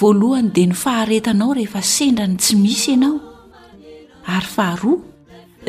[0.00, 3.14] voalohany dia ny faharetanao rehefa sendrany tsy misy ianao
[4.36, 4.96] ary faharoa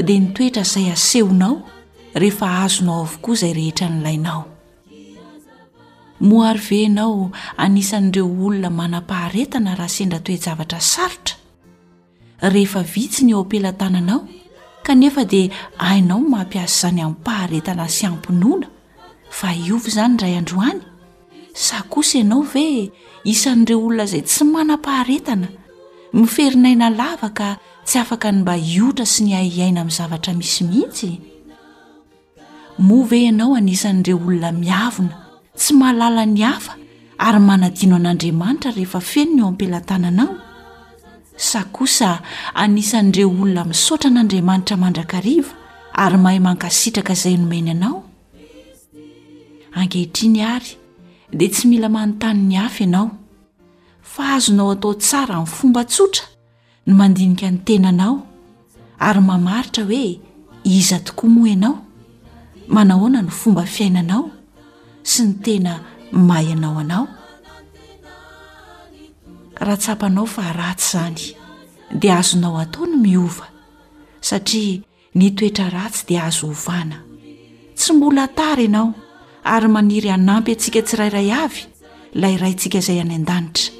[0.08, 1.56] dia nitoetra izay asehonao
[2.22, 4.42] rehefa azonao avokoa izay rehetra nylainao
[6.30, 7.14] moarveanao
[7.64, 11.36] anisan'ireo olona mana-paharetana raha sendra toejavatra sarotra
[12.54, 14.20] rehefa vitsy ny o ampelantananao
[14.88, 15.50] kanefa dia
[15.86, 18.68] hainao ny mampiasa izany amin'ny mpaharetana sy ampinoana
[19.38, 20.82] fa iovo izany ray androany
[21.54, 22.90] sa kosa ianao ve
[23.32, 25.48] isan'ireo olona izay tsy manam-paharetana
[26.20, 27.50] miferinaina lava ka
[27.88, 31.12] tsy afaka ny mba iotra sy ny hahiaina min'ny zavatra misimihitsy
[32.88, 35.14] moa ve ianao anisan'ireo olona miavina
[35.62, 36.74] tsy mahalala ny hafa
[37.26, 40.32] ary manadino an'andriamanitra rehefa fenony eo ampelantananao
[41.50, 42.10] sa kosa
[42.64, 45.52] anisan'ireo olona misaotra an'andriamanitra mandrakarivo
[46.04, 50.52] ary mahay mankasitraka izay nomeny anaoagehia
[51.34, 53.12] de tsy mila manontanyny hafa ianao
[54.02, 56.24] fa azonao atao tsara iny fomba tsotra
[56.86, 58.14] ny mandinika ny tenanao
[59.00, 60.20] ary mamaritra hoe
[60.64, 61.76] iza tokoa moa ianao
[62.68, 64.30] manahoana ny fomba fiainanao
[65.04, 65.80] sy ny tena
[66.12, 67.08] mahy anao anao
[69.58, 71.36] karahatsapanao fa ratsy izany
[72.00, 73.48] dia azonao atao no miova
[74.22, 74.82] satria
[75.16, 77.22] ny toetra ratsy dia azo hovanayb
[79.46, 81.62] ary maniry hanampy antsika tsirairay avy
[82.22, 83.72] layraintsika izay any an-danitra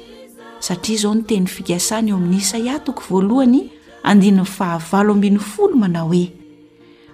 [0.66, 3.60] satria izao no teny fikasana eo amin'y isaia toko voalohany
[4.08, 6.32] annnfahavafol manao hoe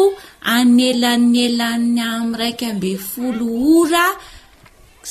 [0.56, 3.46] anelanelany amin'nyraika ambe folo
[3.76, 4.06] ora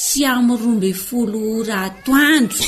[0.03, 2.65] sy amn'ny roamby folo ora atoanjo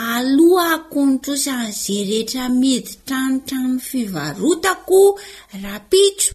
[0.04, 5.02] aloha akonytrosan' zay rehetra midy tranotrano'ny fivarotako
[5.64, 6.32] rahapitso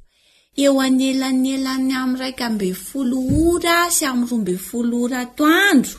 [0.62, 3.18] eo anyelanelany amin'ny raika ambe folo
[3.48, 5.98] ora sy ami'y roambe folo ora toandro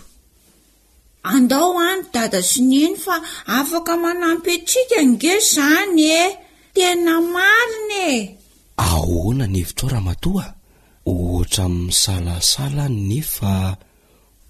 [1.33, 3.15] andao ando dada sy neny fa
[3.57, 6.21] afaka manampy triaka nge izany e
[6.75, 8.17] tena marinae
[8.85, 10.45] ahona nyevitrao raha matoa
[11.11, 13.53] oatra min'ny salasala nefa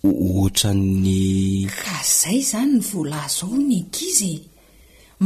[0.09, 4.43] oatran ny kazay izany ny vola azonynkizy e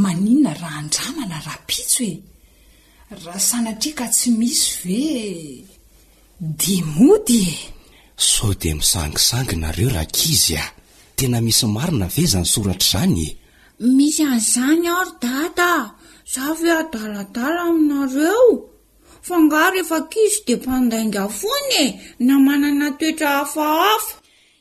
[0.02, 2.12] maninona raha andramana rahapitso e
[3.24, 5.02] raha sanatriaka tsy misy ve
[6.60, 7.54] dimody e
[8.30, 10.70] sao dia misangisangynareo raha kizy aho
[11.18, 13.32] tena misy marina ve izany soratra izany e
[13.96, 15.72] misy anyizany aro dada
[16.32, 18.48] zavy adaladala aminareo
[19.28, 21.86] fangaro efa kizy dea mpandainga fony e
[22.26, 24.04] na manana toetra afaaf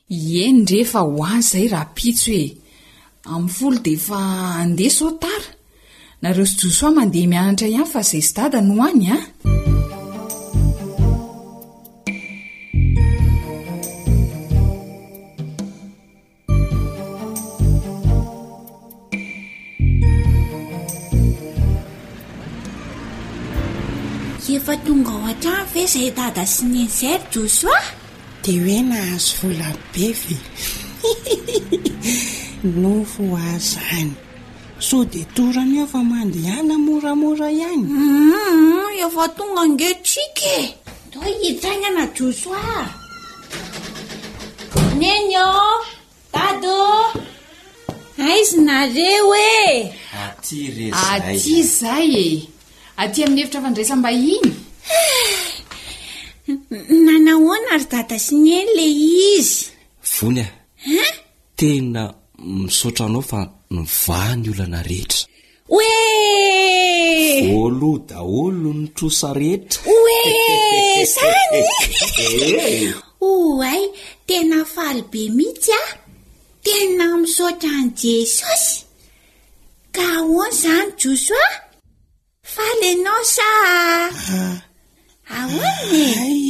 [0.07, 2.47] eny ndreefa hoany izay raha pitso hoe
[3.31, 4.17] amin'ny folo de efa
[4.63, 5.49] andeha so tara
[6.21, 9.05] nareo sy joso a mandeha mianatra ihany fa izay sy dada no hoany
[24.45, 28.04] aefa tonga o an-trano ve izay dada sy ny nsary josoa
[28.45, 30.38] di oe nahazo vola be ve
[32.81, 34.12] nofo azaany
[34.77, 40.57] so de torany ofa mandehana moramora ihany mm-hmm, efa tonga nge tsiky
[41.12, 42.63] da hidtrainana josoa
[45.00, 45.33] neny
[46.33, 46.80] dadô
[48.27, 49.91] aizinareo e
[51.12, 52.29] aty zay e
[53.01, 54.50] aty amin'ny evitra fa ndresa mba iny
[54.98, 55.25] ah,
[57.05, 58.85] nanahoana ry dada si n eny la
[59.33, 59.57] izy
[60.11, 60.45] vony e?
[61.05, 61.15] a n
[61.59, 62.03] tena
[62.65, 63.39] misotra anao fa
[63.81, 65.21] nvany olanarehetra
[65.77, 70.21] oeolo daolo ntosa rehetra oe
[70.97, 72.83] izany
[73.21, 73.27] ho
[73.71, 73.81] ay
[74.27, 75.83] tena faly be mihitsy a
[76.65, 78.73] tena misaotra an' jesosy
[79.95, 81.49] ka hoany izany joso a
[82.53, 83.67] faly ianao saa
[84.37, 84.55] ah,
[85.34, 86.44] oey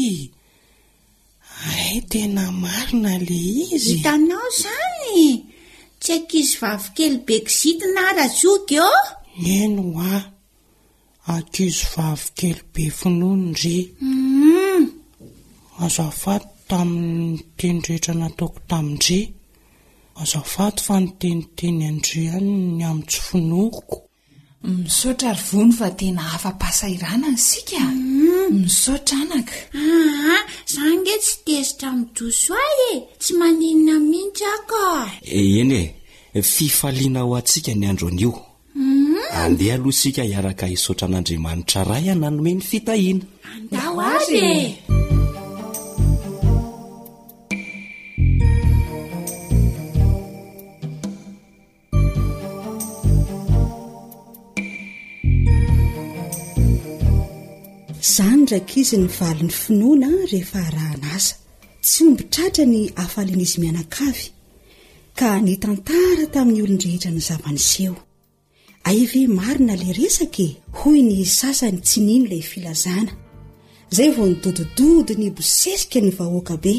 [1.72, 5.20] aay tena marina ley izyhitanao zany
[6.02, 8.94] tsy ankizo vaavokely be kizitina ra zok o
[9.58, 10.20] eno hoa
[11.34, 13.78] ankizo vavokely be finoan dre
[14.10, 14.82] mm-hmm.
[15.86, 19.20] azoafato tamin'ny tenyrehetranataoko tamin-dre
[20.22, 23.96] azoafato fa noteniteny andre any ny amiintsy finoiko
[24.68, 29.26] miaotra ry ony faten haaaaianany simsotra mm.
[29.32, 30.44] anaka a ah,
[30.74, 35.10] za nge tsy tezitra mi doso ahy e tsy maninna mihitsy ako e?
[35.40, 35.78] eh, eny
[36.38, 38.32] e fifaliana ao antsika ny andro an'io
[38.76, 39.28] mm.
[39.44, 44.50] andeha aloha sika hiaraka hisotra an'andriamanitra ra iananome ny fitahianaandao azye
[58.16, 61.36] zany ndraiky izy ny valin'ny finoana rehefa rahanaza
[61.86, 64.26] tsy ombitratra ny afalian'izy mianakavy
[65.20, 67.98] ka ny tantara tamin'ny olondrehitra ny zava-nyseho
[68.90, 73.14] aive marina la resaky e, hoy ny sasany tsy niny lay filazana
[73.98, 76.74] zay vo nidododody ny bosesika ny vahoaka be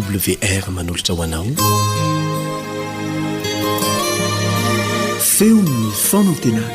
[0.01, 1.45] wr manolotra ho anao
[5.29, 6.69] feonna fanantenana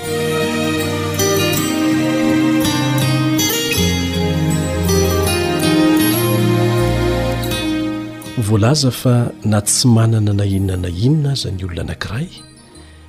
[8.47, 9.15] voalaza fa
[9.51, 12.29] na tsy manana na inona na inona aza ny olona anankiray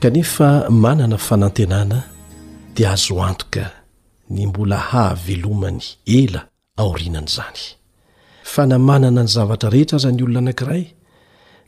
[0.03, 0.49] kanefa
[0.85, 1.99] manana fanantenana
[2.75, 3.65] dia azo antoka
[4.35, 5.85] ny mbola hahvelomany
[6.19, 6.41] ela
[6.81, 7.63] aorinanaizany
[8.53, 10.85] fanamanana ny zavatra rehetra aza ny olona anankiray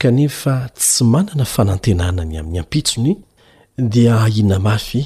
[0.02, 3.12] kanefa tsy manana fanantenanany amin'ny ampitsony
[3.92, 5.02] dia hahiana mafy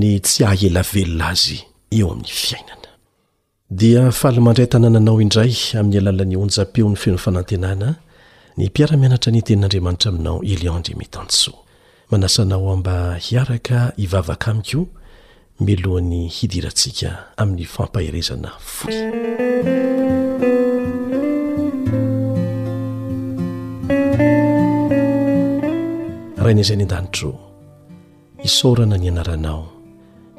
[0.00, 1.56] ny tsy ahelavelona azy
[1.96, 2.88] eo amin'ny fiainana
[3.80, 7.88] dia falymandray tanananao indray amin'ny alalan'ny onja-peo ny feno fanantenana
[8.58, 11.58] ny mpiara-mianatra ny tenin'andriamanitra aminao eliandre metansoa
[12.10, 12.94] manasanao amba
[13.26, 14.82] hiaraka hivavaka amiko
[15.60, 18.96] milohan'ny hidirantsika amin'ny fampaherezana foy
[26.40, 27.32] rahainaizay ny an-danitro
[28.44, 29.62] isorana ny anaranao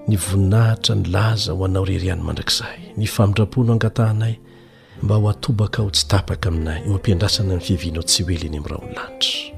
[0.09, 4.33] ny voninahitra ny laza ho anao reriany mandrakizay ny famindrapono angatahnay
[5.05, 8.81] mba ho atobaka o tsy tapaka aminay o ampiandrasana amin'ny fiavianao tsy hoely ny ami'raha
[8.89, 9.55] onlanitro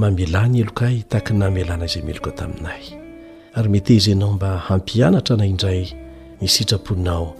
[0.00, 2.84] mamelany heloka y taka namalana izay meloka taminay
[3.54, 5.92] ary metzanao mba hampianatra nay indray
[6.40, 7.34] isitraponao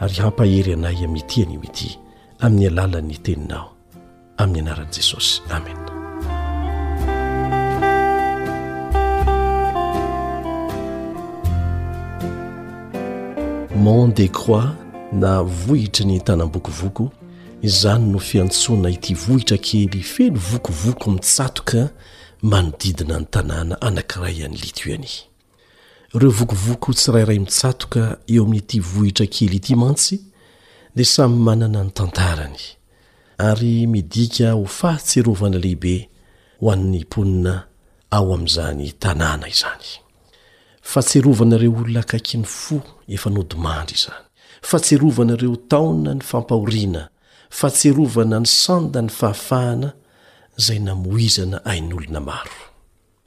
[0.00, 1.88] ary hampahery anay amin'ity ani mity
[2.44, 3.68] amin'ny alalan'ny teninao
[4.42, 5.92] amin'ny anaran'i jesosy amena
[13.84, 14.64] mont de croix
[15.22, 15.32] na
[15.64, 17.04] vohitry ny tanam-bokovoko
[17.68, 21.80] izany no fiantsoana ity vohitra kely felo vokovoko amin'ntsatoka
[22.50, 25.12] manodidina ny tanàna anankiray anylito ani
[26.16, 28.02] ireo vokovoko tsy rairay mitsatoka
[28.34, 30.16] eo amin'nyty vohitra kely ity mantsy
[30.96, 32.60] di samy manana ny tantarany
[33.48, 35.96] ary midika ho fahatserovana lehibe
[36.60, 37.54] ho an'ny ponina
[38.16, 39.88] ao amin'izany tanàna izany
[40.92, 42.76] fatserovanareo olona akaiky ny fo
[43.16, 44.26] efa nodimandry izany
[44.70, 47.02] fatserovanareo taona ny fampahoriana
[47.58, 49.88] fatserovana ny sanda ny fahafahana
[50.64, 52.58] zay namoizana ain'olona maro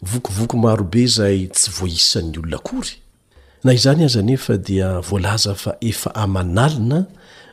[0.02, 2.94] vokovoko marobe zay tsy voaisan'ny olona kory
[3.64, 7.06] na izany aza nefa dia volaza fa efa amanalina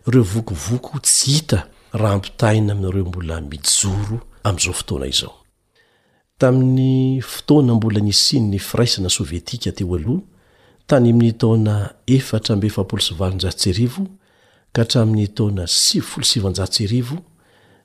[0.06, 1.58] ireo vokovoko tsy hita
[2.00, 5.34] raha ampitahina aminareo mbola mijoro amn'izao fotoana izao
[6.38, 10.22] tamin'ny fotoana mbola nisin'ny firaisana sovietika teo aloha
[10.86, 11.74] tany amin'ny taona
[12.06, 14.06] efatra mbeljsio
[14.72, 16.40] ka hatramin'ny taona siflsji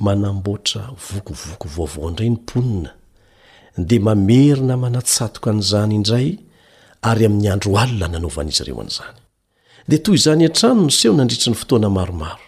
[0.00, 2.90] manamboatra vokovoko vaovao indray ny mponina
[3.88, 6.28] de mamerina manatsatoka an'izany indray
[7.10, 9.16] ary amin'ny andro alina nanaovanaizy ireo an'izany
[9.90, 12.44] de toy izany ian-tranony seo nandritry ny fotoana maromaro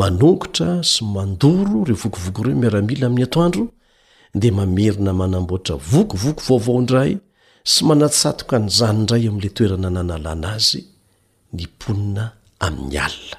[0.00, 3.64] manokotra sy mandoro reo vokovoko ireo miaramila amin'ny ato andro
[4.42, 7.12] de mamerina manamboatra vokovoko vaovaoindray
[7.72, 10.80] sy manatsatoka n'izany indray am'la toerana nanalana azy
[11.56, 12.24] ny mponina
[12.66, 13.38] amin'ny alina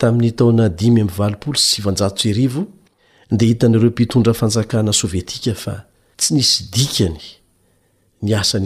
[0.00, 2.62] tamin'ny taona dimy amvalipolo s sivanjas erivo
[3.38, 5.74] de hitan'reo mpitondra fanjakana sôvietika fa
[6.18, 6.30] tsy
[8.36, 8.58] oaoa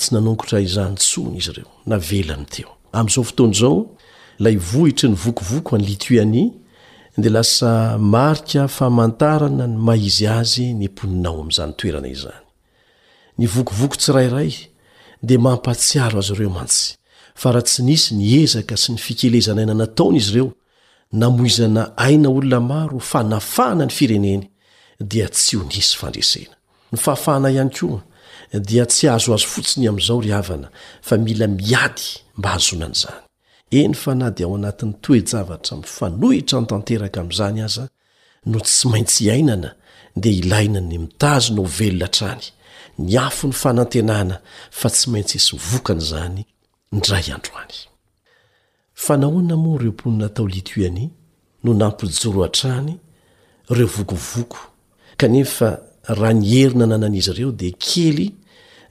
[0.00, 1.48] tsy nanootra izanysony iy
[2.32, 3.78] eoazaootozao
[4.44, 6.44] la vohitry ny vokovoko any lituiany
[7.22, 7.70] de lasa
[8.14, 11.66] marika famantarana ny maizy azyia
[13.38, 14.52] ny vokovoko tsi rayray
[15.28, 16.88] de mampasiaro azy reomatsy
[17.34, 20.52] fa raha tsy nisy niezaka sy ny fikelezana ina nataona izy ireo
[21.12, 24.42] namoizana aina olona maro fanafaana ny fireneny
[25.00, 26.54] dia tsy ho nisy fandresena
[26.92, 28.00] ny fahafahana ihany ko
[28.68, 30.68] dia tsy azoazo fotsiny amn'izao ry havana
[31.06, 33.18] fa mila miady mba hazonan'zany
[33.80, 37.84] eny fa na di ao anatin'ny toejavatra mifanohitra ny tanteraka amn'izany aza
[38.50, 39.70] no tsy maintsy ainana
[40.16, 42.44] de ilaina ny mitazo novela trany
[43.00, 44.36] ny afo ny fanantenana
[44.70, 46.44] fa tsy maintsy isy vokany zany
[46.92, 47.78] ndraandro any
[49.02, 51.10] fa nahoana moa reo mponina tao litohany
[51.64, 52.94] no nampyjoro antrany
[53.70, 54.58] reo vokovoko
[55.16, 58.30] kanefa raha ny herina nananaizy ireo dia kely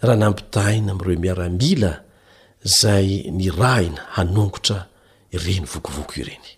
[0.02, 1.92] raha nampidahahina amireo miaramila
[2.80, 4.86] zay ny rahina hanongotra
[5.32, 6.50] ireny vokovoko ireny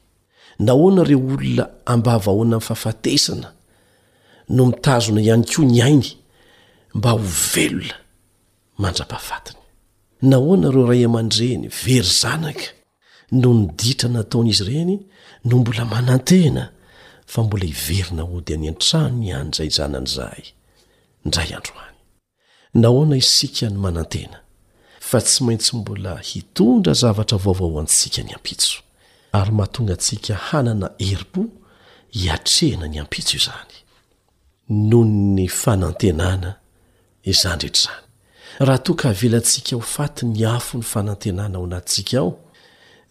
[0.59, 3.53] nahoana ireo olona ambavahoana aminn fafatesana
[4.49, 6.09] no mitazona ihany koa ny ainy
[6.95, 7.17] mba ho
[7.53, 7.95] velona
[8.81, 9.62] mandra-pafatiny
[10.23, 12.65] na hoana reo ray aman-dreny very zanaka
[13.39, 14.97] noho ny ditra nataonaizy ireny
[15.45, 16.71] no mbola manantena
[17.25, 20.43] fa mbola hiverina o dia ny an-trano ny any zay zanan'izaay
[21.25, 21.97] ndray androany
[22.81, 24.39] nahoana isika ny manantena
[25.07, 28.77] fa tsy maintsy mbola hitondra zavatra vaovao antsika ny ampitso
[29.31, 31.41] ary mahatonga antsika hanana herpo
[32.15, 33.75] hiatrehna ny ampitso izany
[34.89, 35.03] noho
[35.35, 36.49] ny fanantenana
[37.31, 38.11] izany drehetra izany
[38.59, 42.39] raha to ka havelantsika ho faty ny hafo ny fanantenana ao anattsika aho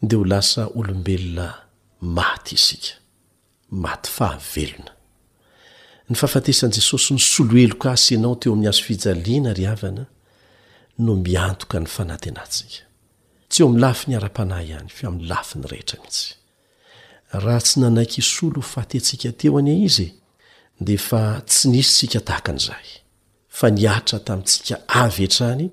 [0.03, 1.49] de ho lasa olombelona
[2.01, 2.95] maty isika
[3.71, 4.91] may havena
[6.13, 10.07] afasanjesosy ny solo elok asy anao teo amin'ny azo fijainaana
[11.03, 16.21] no miantoka ny anantenaskaty eonylafn-ah yafhas
[17.45, 20.09] raha tsy nanaika isolo ho faty atsika teo any izy
[20.87, 22.89] defa tsy nisy sika tahaka n'zay
[23.53, 25.67] fa niatra tamintsika avy etrany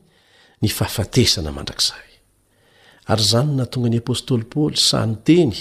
[0.61, 2.07] ny fahafatesana mandrak'zay
[3.13, 5.53] ary izany na tonga ny apôstôly paoly sany teny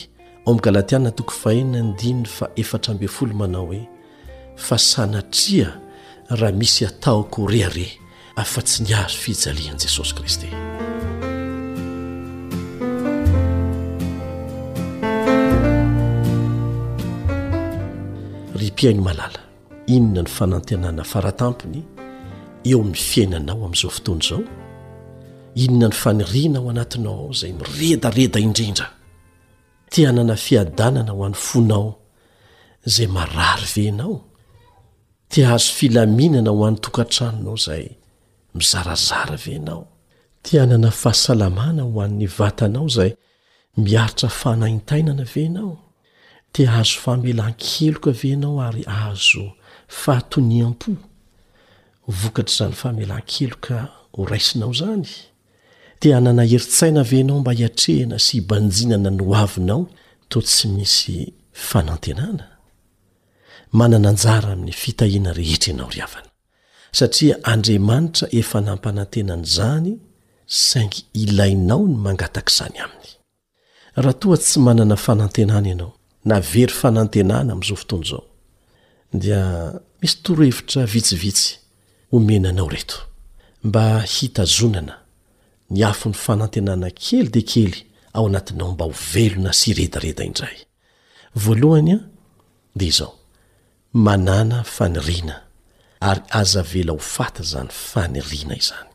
[0.46, 3.82] o min'ny galatiana toko fahenna dia fa efatra mb fol manao hoe
[4.66, 5.70] fa sanatria
[6.30, 7.86] raha misy ataoko re are
[8.42, 10.50] afa-tsy ni azo fijalian'i jesosy kristy
[18.58, 19.38] ry piaino malala
[19.86, 21.82] inona ny fanantenana faratampony
[22.70, 24.40] eo mi fiainanao amin'izao fotoana izao
[25.64, 28.86] inona ny faniriana ao anatinao ao izay miredareda indrindra
[29.92, 31.88] tianana fiadanana ho an'nyy fonao
[32.94, 34.14] zay marary venao
[35.30, 37.84] ti azo filaminana ho an'ny tokantranonao zay
[38.56, 39.82] mizarazara venao
[40.46, 43.10] tianana fahasalamana ho an'ny vatanao zay
[43.82, 45.72] miaritra fanaintainana venao
[46.52, 49.44] ti azo famelan-keloka venao ary azo
[50.00, 50.90] fahatoniam-po
[52.16, 53.78] vokatr' izany famelankelo ka
[54.16, 55.06] horaisinao izany
[56.00, 59.82] ti nana heritsaina venao mba hiatrehana sy banjinana ny ho avinao
[60.30, 61.16] toa tsy misy
[61.68, 62.46] fanantenana
[63.78, 66.30] manana njara amin'ny fitahiana rehetra ianao ry havana
[66.98, 69.92] satria andriamanitra efa nampanantenana zany
[70.68, 73.08] saingy ilainao ny mangatak' izany aminy
[74.02, 75.92] raha toa tsy manana fanantenana ianao
[76.30, 78.24] na very fanantenana amin'izao foton' izao
[79.22, 79.40] dia
[80.00, 81.50] misy torhevitra vitsivitsy
[82.10, 82.98] homenanao reto
[83.64, 84.96] mba hitazonana
[85.70, 87.76] ny afo ny fanantenana kely de kely
[88.12, 90.56] ao anatinao mba hovelona sy redareda indray
[91.42, 91.98] voalohany a
[92.78, 93.12] dea izao
[93.92, 95.36] manana faniriana
[96.08, 98.90] ary aza vela ho fata zany faniriana izany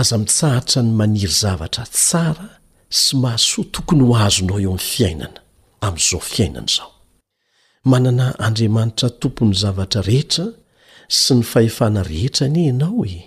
[0.00, 2.48] aza mitsahatra ny maniry zavatra tsara
[3.00, 5.40] sy mahasoa tokony ho azonao eo am'ny fiainana
[5.84, 6.90] amin'izao fiainana izao
[7.90, 10.46] manana andriamanitra tompony zavatra rehetra
[11.14, 13.18] sy ny fahefana rehetra any ianao oe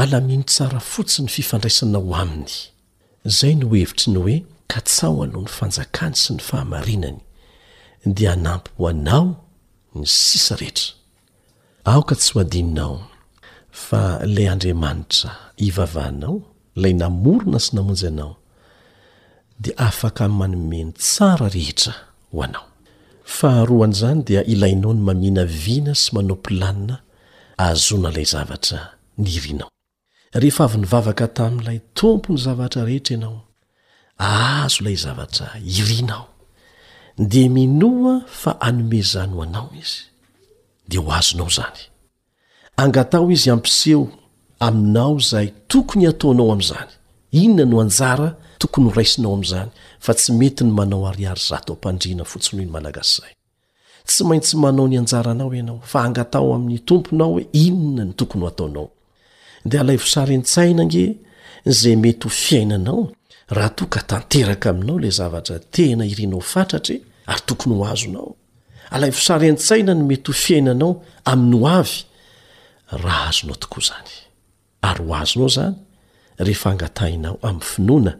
[0.00, 2.52] alamiany tsara fotsiny fifandraisana ao aminy
[3.38, 4.36] zay no hohevitri ny hoe
[4.72, 7.20] katsaho anao ny fanjakany sy ny fahamarinany
[8.16, 9.26] dia anampy ho anao
[9.98, 10.88] ny sisa rehetra
[11.90, 12.96] aoka tsy ho adininao
[13.86, 15.30] fa ilay andriamanitra
[15.66, 16.36] ivavahanao
[16.76, 18.32] ilay namorona sy namonjy anao
[19.62, 21.92] dia afaka mi'ymanomeny tsara rehetra
[22.32, 22.66] ho anao
[23.36, 26.96] fahroan'izany dia ilainao ny mamina vina sy manompilanina
[27.58, 28.80] azona ilay zavatra
[29.18, 29.68] ny irinao
[30.40, 33.40] rehefa avy ny vavaka tamin'ilay tompo ny zavatra rehetra ianao
[34.18, 36.26] aazo ilay zavatra irianao
[37.18, 40.02] de minoa fa anomezano anao izy
[40.88, 41.82] de ho azonao zany
[42.82, 44.08] angatao izy ampiseho
[44.66, 46.90] aminao zay tokony ataonao am'izany
[47.30, 49.70] inona no anjara tokony ho raisinao am'izany
[50.04, 53.33] fa tsy mety ny manao ariary zato am-pandriana fotsinyho ny malagasizay
[54.06, 58.40] tsy maintsy manao ny anjara anao ianao fa angatao amin'ny tomponao hoe inona ny tokony
[58.44, 58.90] ho ataonao
[59.64, 61.16] de alay vosaryntsaina nge
[61.66, 63.12] zay mety ho fiainanao
[63.50, 68.36] raha toa ka tanteraka aminao la zavatra tena irinao fatratra e, ary tokony ho azonao
[68.90, 71.96] alay vosaryntsaina ny mety ho fiainanao amin'ny ho avy
[73.04, 74.12] raha azonao tokoa zany
[74.88, 75.76] ary hoazonao zany
[76.38, 78.12] rehefa angatahinao ami'ny finoana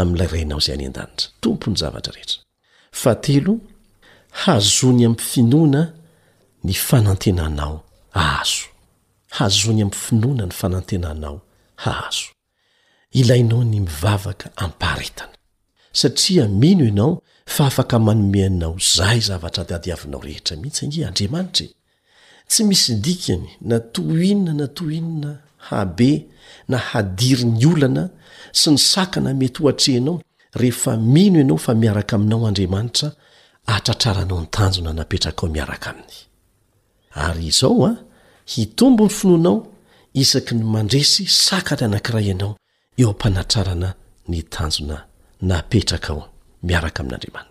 [0.00, 2.30] ami'lay rainao zay any an-danitratompony zavatret
[4.32, 5.92] hazony aminy finoana
[6.64, 8.66] ny fanantenanao aazo
[9.30, 11.40] hazony aminy finoana ny fanantenanao
[11.76, 12.26] ahazo
[13.12, 15.32] ilainao ny mivavaka ampaharetana
[15.92, 21.74] satria mino ianao fa afaka manomeanao zaay zavatra diadiavinao rehetra mihitsy ange andriamanitrae
[22.48, 26.26] tsy misy dikany na toinna na tohinona habe
[26.68, 28.04] na hadiry ny olana
[28.52, 30.22] sy ny sakana mety ho atrenao
[30.54, 33.12] rehefa mino ianao fa miaraka aminao andriamanitra
[33.68, 36.02] aatratraranao nytanjona naperaka o miarkaay
[37.14, 37.96] ary izao a ah,
[38.46, 39.66] hitombo ny finoanao
[40.14, 42.56] isaky ny mandresy sakaly anankira ianao
[42.98, 43.94] eo mpnatrarana
[44.28, 45.04] n tanjona
[45.42, 46.28] neaao
[47.34, 47.46] a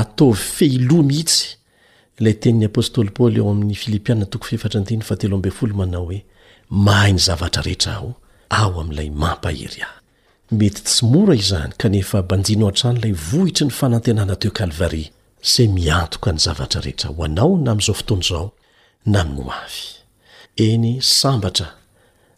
[0.00, 1.56] atao feilom hitsy
[2.18, 4.14] la tenapôstly paoly eo amin'yfilipia
[5.98, 6.24] oe
[6.70, 8.14] mahany zavra rehera aho
[8.50, 9.86] aoam'lay mampaherya
[10.50, 15.12] metytsy mora izy kebanjnao an-trany lay vohitry ny fanantenana teo kalvari
[15.52, 18.50] sa miantoka ny zavatra rehetra ho anao na amin'izao fotony izao
[19.06, 19.86] na amin'n oavy
[20.66, 21.68] eny sambatra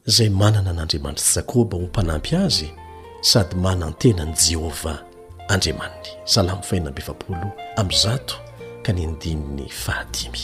[0.08, 2.68] izay manana an'andriamanitry sy jakoba ho mpanampy azy
[3.30, 4.94] sady manantenany jehova
[5.48, 7.48] andriamaniny salamo fainambe vapolo
[7.80, 8.36] amin'y zato
[8.84, 10.42] ka ny andini'ny fahadimy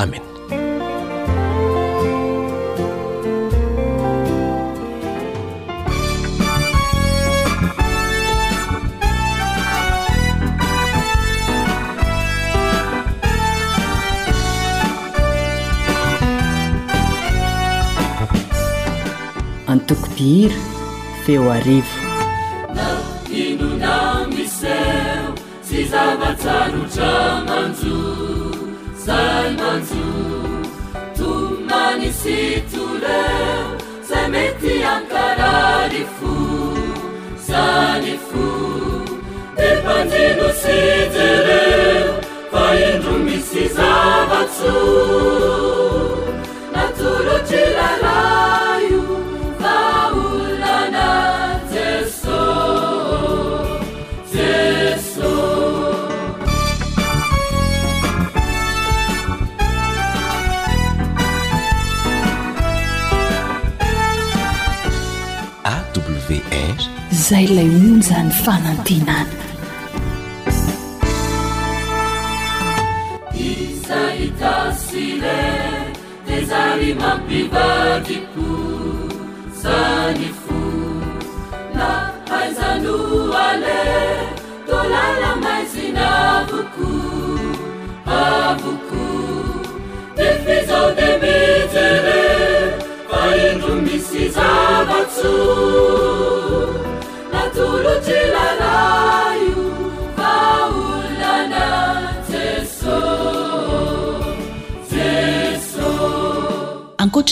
[0.00, 0.79] amena
[19.70, 20.54] antokopiira
[21.24, 21.98] feo arivo
[22.74, 22.88] na
[23.30, 25.28] hinona miseo
[25.62, 27.12] tsy zava-tsarotra
[27.48, 27.98] manjo
[29.04, 30.06] zay manjo
[31.18, 32.40] tomanisy
[32.72, 33.60] tolo eo
[34.08, 35.50] zay mety ankara
[35.84, 36.32] aryfo
[37.48, 38.46] zany fo
[39.58, 40.76] de fanjeno sy
[41.14, 42.08] jereo
[42.52, 44.74] fa endro misy zavatso
[46.74, 47.99] natoota
[67.30, 69.34] zaylay onzany fanantinany
[73.50, 75.42] isaitasile
[76.26, 78.48] tezary mapivadiko
[79.62, 80.62] sany fo
[81.78, 81.92] la
[82.32, 83.78] haizaloale
[84.70, 86.90] tolala maizinavoko
[88.18, 89.06] avoko
[90.20, 92.16] tefezao de metrere
[93.12, 95.36] faendo misy zavatso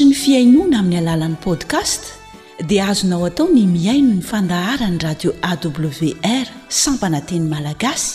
[0.07, 2.01] ny fiainona amin'ny alalan'ny podcast
[2.71, 6.47] dia azonao atao ny miaino ny fandaharany radio awr
[6.83, 8.13] sampananteny malagasy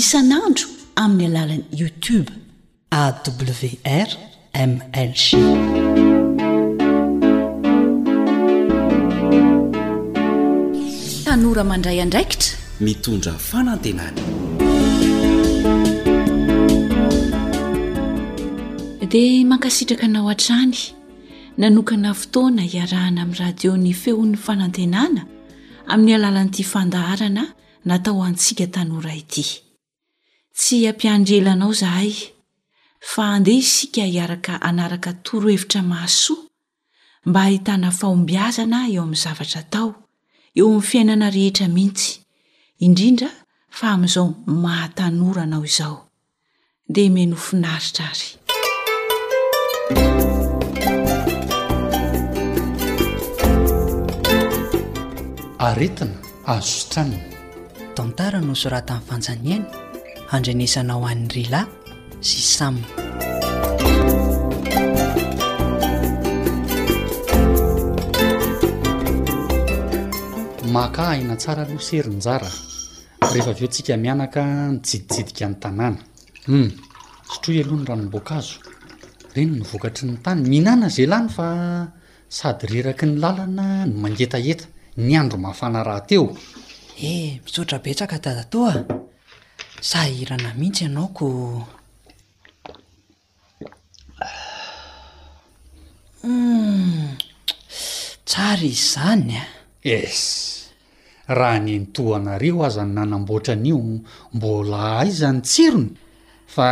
[0.00, 0.66] isanandro
[1.04, 2.30] amin'ny alalany youtube
[3.02, 5.24] awrmlg
[11.26, 12.48] tanora mandray andraikitra
[12.86, 14.20] mitondra fanantenany
[19.12, 20.80] dia mankasitraka nao an-trany
[21.58, 25.22] nanokana fotoana hiarahana ami'ny radiony feon'ny fanantenana
[25.92, 27.44] amin'ny alalan'ity fandaharana
[27.88, 29.44] natao antsika tanora ity
[30.58, 32.10] tsy ampiandrelanao zahay
[33.12, 36.42] fa andeha isika hiaraka anaraka torohevitra mahasoa
[37.26, 39.88] mba hahitana fahombiazana eo amin'ny zavatra tao
[40.58, 42.08] eo amin'ny fiainana rehetra mihitsy
[42.84, 43.30] indrindra
[43.78, 44.26] fa amin'izao
[44.64, 45.96] mahatanora anao izao
[46.94, 48.28] dea menofinaritra ary
[55.58, 56.14] aretina
[56.46, 57.18] azo sotraniny
[57.96, 59.66] tantara no sorata amin'ny fanjaniana
[60.36, 61.60] andranesana ho an'ny rila
[62.28, 62.82] sy sama
[70.76, 72.50] maka haina tsara aloha serinjara
[73.32, 74.42] rehefa avy eo antsika mianaka
[74.72, 76.66] nijidisidika ny tanànahum
[77.30, 78.54] sotroy aloha ny ranomboakaazo
[79.34, 81.46] reny nyvokatry ny tany mihinana zaylany fa
[82.38, 84.66] sady reraky ny làlana ny mangetaheta
[85.06, 86.24] ny andro mahafanarahateo
[87.08, 88.74] eh mitsotra betraka dadatoa
[89.90, 91.26] sairana mihitsy ianaoko
[96.22, 97.14] hmm,
[98.28, 99.44] tsara izany a
[99.82, 99.94] e.
[100.04, 100.20] es
[101.38, 103.78] raha nyntoa anareo azany nanamboatran'io
[104.36, 105.90] mbola aizany tsirony
[106.54, 106.66] fa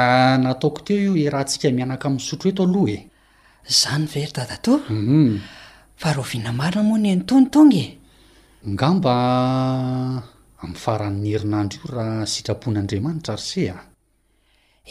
[0.45, 3.11] nataoko teo io e raha ntsika mianaka amin'nsotro eto aloha e
[3.81, 5.33] zany very dadatoa mhm.
[6.01, 7.85] fahro vinamarina moa ny ento ny tongae
[8.67, 9.15] ngamba
[10.59, 13.77] amin'ny faran'ny herinandry io raha sitrapon'andriamanitra r sea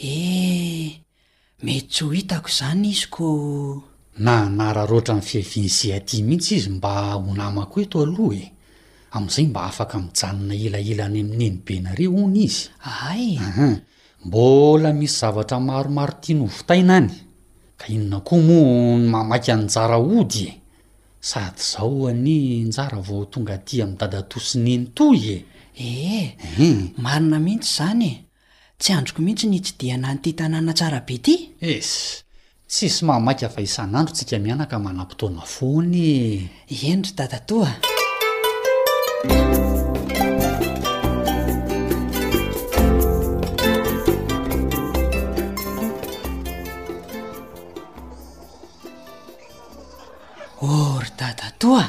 [0.00, 0.96] eh
[1.60, 3.26] mety tsy ho hitako izany izy ko
[4.24, 8.44] nanararoatra n fihaviany zeaty mihitsy izy mba ho namako eto aloha e
[9.12, 13.76] amn'izay mba afaka mijanona elaela ny aminyeny be nareo ony izy ayahan
[14.24, 17.12] mbola misy zavatra maromaro tia no vitaina any
[17.76, 20.64] ka inona koa moa ny mamaika anjaraodye
[21.26, 25.42] sady zao any njara vao tonga ty amin'ny dadato sy niny to e
[25.74, 26.30] ee eh,
[26.62, 26.76] eh.
[26.96, 28.12] marina mihitsy izanye
[28.78, 32.22] tsy androko mihintsy nitsy diana noity tanàna tsarabe ty esy
[32.70, 36.14] tsi sy mahamaika fahisan'andro tsika mianaka manam-potoana fony e.
[36.90, 37.70] enyry dadatoa
[51.66, 51.86] oa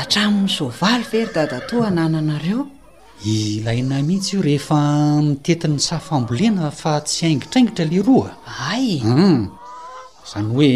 [0.00, 2.62] atramin'ny soavaly very dadatoa hanananareo
[3.32, 4.78] ilaina mihitsy io rehefa
[5.26, 8.30] nitetin'ny safambolena fa tsy aingitraingitra leroa
[8.72, 9.42] ayum hmm.
[10.24, 10.72] izany hoe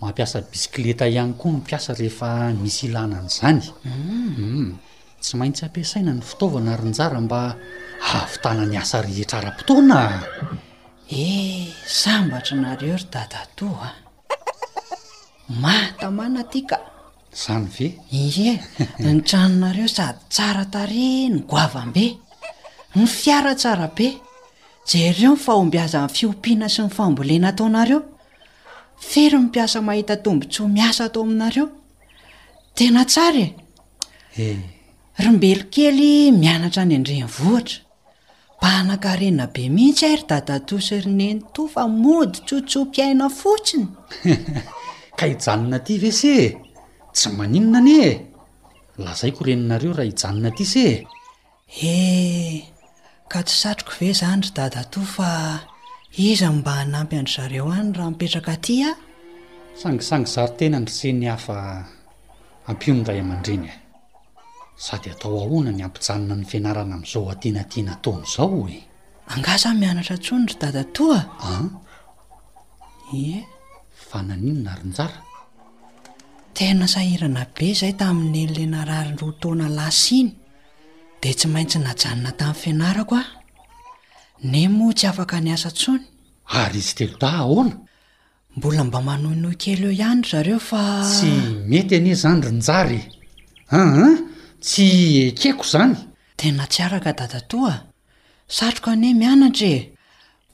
[0.00, 2.28] mampiasa bisikileta ihany koa ny mpiasa rehefa
[2.62, 4.68] misy ilanan' izanym hmm.
[5.22, 7.40] tsy maintsy ampiasaina ny fitaovana rinjara mba
[8.10, 10.10] hahvitana ny asa rehetraram-potoanaa
[11.08, 13.92] e sambatra nareo ry dadatoa
[15.62, 16.80] matamana ti ka
[17.32, 18.58] zany ve ie
[18.98, 22.18] ny tranonareo sady tsara tary ny goavambe
[22.94, 24.18] ny fiaratsara be
[24.88, 28.00] jey reo fa ombi aza nyy fiompiana sy ny fambolena ataonareo
[29.08, 31.66] fery ny piasa mahita tombontsy ho miasa atao aminareo
[32.76, 33.52] tena tsara e
[34.42, 34.58] eh.
[35.24, 37.85] rombelikely mianatra nyendreny voitra
[38.56, 43.86] mpa hanakarena be mihitsy a ry dadato sy rineny to fa mody tsotsompy aina fotsiny
[45.18, 46.42] ka hijanona aty ve see
[47.16, 48.10] tsy maninona ani e
[49.04, 50.84] lazaiko reninareo raha hijanona aty se
[51.84, 52.56] ee eh,
[53.30, 55.30] ka tsy satroko ve zany ry dada to fa
[56.28, 58.90] izy mba hanampy andry zareo any raha mipetraka aty a
[59.80, 61.56] sangisangy zary tena ndriseny hafa
[62.72, 63.72] ampionodray aman-drenye
[64.76, 68.78] sady atao ahona ny ampijanona ny fianarana am'izao atenatina taony zao e
[69.34, 71.54] angasa mianatra tsonyry dadatoa a
[73.16, 73.40] ie
[74.08, 75.18] fa naninona rinjara
[76.54, 80.30] tena sahirana be zay tamin'ny lana raro tona las iny
[81.22, 83.24] de tsy maintsy najanona tamin'ny fianarako a
[84.44, 86.04] ny moa tsy afaka ny asa tsony
[86.60, 87.74] ary izy teloda ahona
[88.56, 91.28] mbola mba manoinoykely eo ihanry zareo fatsy
[91.70, 93.02] mety anezany ronjarye
[94.66, 95.94] tsy ekako izany
[96.40, 97.74] tena tsy araka dada toa
[98.56, 99.80] satroka ane mianatrae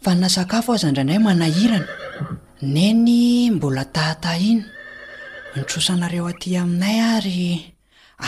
[0.03, 1.91] fa na sakafo ahzandrayindray manahirana
[2.75, 3.09] neny
[3.57, 4.63] mbola tahata iny
[5.55, 7.47] nitrosanareo aty aminay ary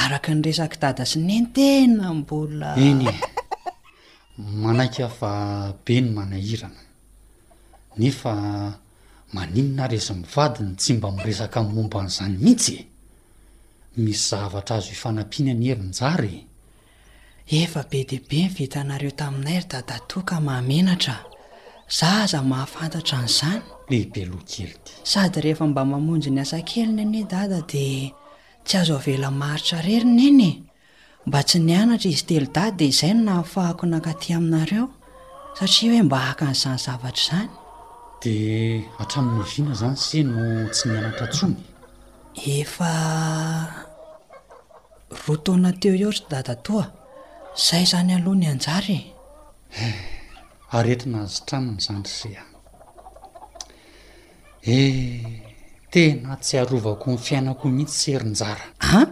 [0.05, 3.13] araky ny resaky dada sy nentena mbolaeny e
[4.63, 5.31] manaika afa
[5.85, 6.83] be ny manahirana
[8.01, 8.33] nefa
[9.35, 12.85] maninona re za mivadiny tsy mba miresaka nmomban'izany mihitsy e.
[13.97, 16.41] misy zavatra azo hifanampiny any herinjarye
[17.63, 21.17] efa be deibe nyvitanareo taminairy dadatoka mahamenatra
[21.99, 24.75] za aza mahafantatra an'izany lehibe lo kely
[25.11, 28.13] sady rehefa mba mamonjy ny asakely na any dada dia
[28.67, 30.45] tsy azo avelamaritra rerina iny
[31.27, 34.87] mba tsy nianatra izy telo dad de izay no nahafahako na ankaty aminareo
[35.57, 37.53] satria hoe mba haka n'izanyzavatra zany
[38.23, 38.33] de
[38.99, 40.43] hatramin'nyoviana zany se no
[40.75, 41.59] tsy mianatratsony
[42.35, 43.85] efa
[45.27, 46.87] roa tona teo eohtra dadatoa
[47.57, 49.99] zay zany alohany anjary e eh,
[50.79, 52.45] aretina azo tranony zandry ry a
[54.75, 55.41] e eh,
[55.91, 58.67] tena tsy arovako ny fiainako mihitsy serinjara
[58.99, 59.09] an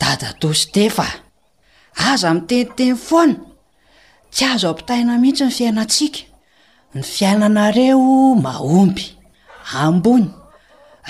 [0.00, 1.06] dadato sy tefa
[2.10, 3.38] aza miteniteny foana
[4.32, 6.20] tsy azo ampitahina mihitsy ny fiainatsika
[6.94, 8.08] ny fiainanareo
[8.44, 9.04] mahomby
[9.82, 10.28] ambony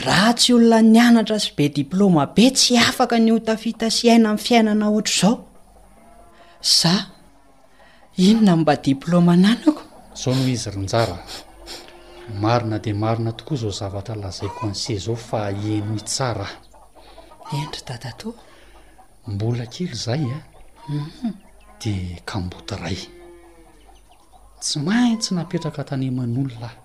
[0.02, 4.10] raha tsy olona ny anatra sy be diplôma be tsy afaka ny ho tafita sy
[4.10, 5.36] haina amin'ny fiainana ohatra zao
[6.70, 6.92] za
[8.16, 9.82] inona mba diplôma nanako
[10.22, 11.16] zao noho izy ronjara
[12.42, 16.48] marina de marina tokoa zao zavatra lazaiko anseh zao fa ieno i tsara
[17.54, 18.34] entra dataatoa
[19.26, 20.42] mbola kely zay a eh?
[20.88, 21.34] mhm.
[21.82, 22.98] de kamboty ray
[24.60, 26.83] tsy maintsy napetraka taneman'olonaa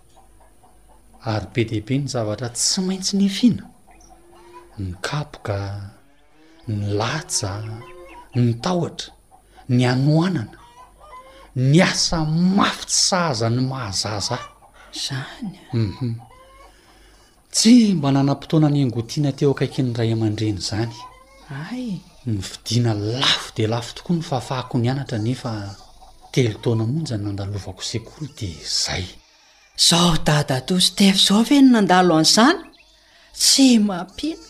[1.31, 3.65] ary be deaibe ny zavatra tsy maintsy ny fiana
[4.77, 5.57] ny kapoka
[6.67, 7.51] ny lasa
[8.35, 9.09] ny tahotra
[9.69, 10.57] ny anoanana
[11.71, 12.17] ny asa
[12.57, 14.45] mafitsy sahaza ny mahazaza ah
[15.03, 16.15] zany uu mhm.
[17.55, 20.95] tsy mba nanam-potoana ny angotiana teo akaiky ny ray aman-dreny zany
[21.65, 21.85] ay
[22.31, 25.51] ny fidiana lafo de lafo tokoa ny fahafahako ny anatra nefa
[26.31, 28.49] telo taona monjany nandalovako sekolo de
[28.83, 29.05] zay
[29.87, 32.59] zao dadadostef zao ve no nandalo an'izany
[33.41, 34.45] tsy mampina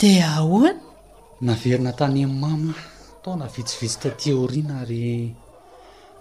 [0.00, 0.80] de ahoana
[1.46, 2.72] naverina tany any mama
[3.12, 5.02] atao na vitsivitsita teorina ary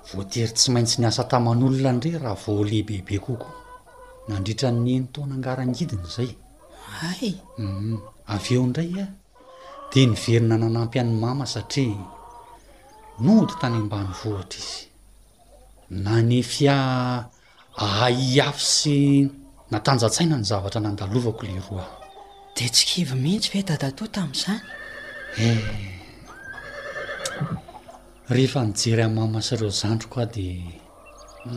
[0.09, 3.57] voatery tsy maintsy ny asa taman'olona nirey raha vao lehibeibe kokoa
[4.29, 6.31] nandritranyeny tonangarangidina zay
[7.09, 7.93] ayu mhm.
[8.33, 9.05] avy eo indray a
[9.91, 12.01] de nyverina nanampy any mama satria
[13.23, 14.81] noto tany ambany vohatra izy
[16.03, 16.77] na nefya
[17.77, 19.29] aiafy sy
[19.71, 21.83] natanjatsaina ny zavatra nandalovako le roaho
[22.57, 24.61] de tsi kivy mihitsy fe datatoa tam'izany
[25.43, 25.67] e eh,
[28.33, 30.45] rehefa nijery an'mamasyreo zandroko a de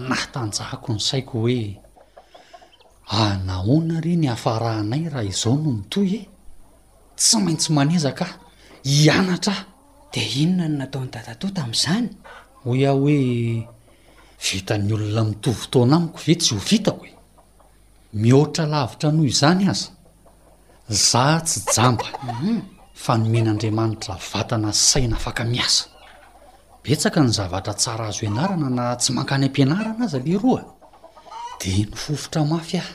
[0.08, 1.78] natanjahko ny saiko hoe
[3.08, 6.20] anahona re ny hafarahanay raha izao noho ny toy e
[7.18, 8.26] tsy maintsy manezaka
[8.84, 9.56] hianatra
[10.12, 12.08] de inona ny nataon'ny datatoa tami'izany
[12.62, 13.16] ho ia hoe
[14.50, 17.12] vitany olona mitovi tona amiko ve tsy ho vitako e
[18.22, 19.88] mihotra lavitra noho izany aza
[20.88, 22.18] za tsy jamba e.
[22.28, 22.56] mhm.
[22.94, 25.84] fa nomen'andriamanitra vatana saina afaka miasa
[26.82, 30.62] betsaka ny zavatra tsara azo ianarana na tsy mankany am-pianarana aza leroa
[31.60, 32.90] de nyfofotra mafy ah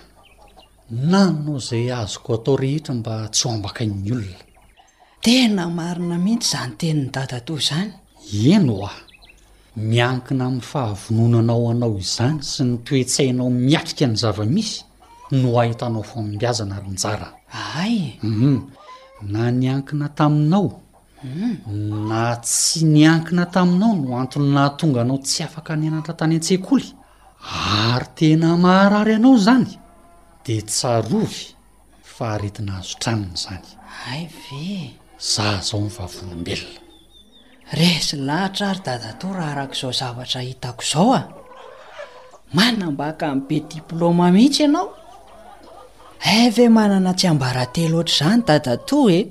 [1.12, 4.42] nanonao zay azoko atao rehetra mba tsy ho ambakain'ny olona
[5.24, 7.92] tena marina mihitsy zany teniny datatoy izany
[8.54, 8.96] enoah
[9.78, 14.80] miankina amin'ny fahavononanao anao izany sy ny toetsainao miatika ny zava-misy
[15.38, 17.28] no ahitanao fo mimbiazana ry njara
[17.82, 18.56] aym mhm.
[19.34, 20.72] na niankina taminao
[22.10, 26.88] na tsy niankina taminao no antonynayatonga anao tsy afaka ny anatra tany an-tsekoly
[27.94, 29.70] ary tena maharary anao zany
[30.46, 31.44] de tsarovy
[32.16, 33.68] faharetina azotranona zany
[34.14, 34.98] ayve
[35.32, 36.87] za zoaobeona
[37.76, 41.22] re sy lahy tr ary dadiatoa raha arak' izao zavatra hitako zao a
[42.56, 44.90] mannambaka am' be diplôma mihitsy ianao
[46.24, 49.26] e ve manana tsy ambarately ohatra zany dadatoa e eh?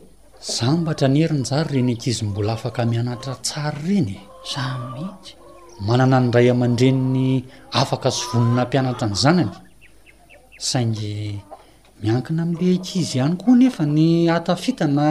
[0.57, 4.19] zambatra ny herinjary reny ankizy mbola afaka mianatra tsary renye
[4.53, 5.33] zahy mihitsy
[5.87, 7.45] manana nyray aman-dreniny
[7.81, 9.55] afaka sy vonona ampianatra ny zanany
[10.69, 11.41] saingy
[12.03, 15.07] miankina amileh akizy ihany koa nefa ny atafitana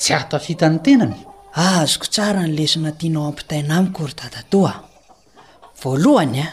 [0.00, 1.18] tsy atafitany tenany
[1.56, 4.74] ahazoko tsara ny lesinatianao ampitaina amikory dadato a
[5.82, 6.46] voalohany a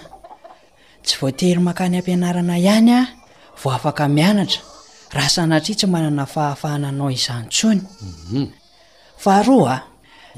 [1.05, 3.01] tsy voatery mankany ampianarana ihany a
[3.63, 4.61] vao afaka mianatra
[5.17, 7.81] rasanatriatsy manana fahafahananao izany tsony
[8.29, 8.45] mhm.
[9.23, 9.75] faharoa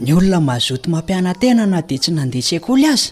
[0.04, 3.10] ny olona mazoto mampianantenana dea tsy nandetseakolo azy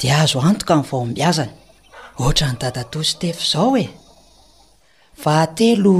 [0.00, 1.52] di ahzo antoka n'ny vao mbiazany
[2.20, 3.84] ohatra ny dadatoa stefazao oe
[5.24, 5.94] vahatelo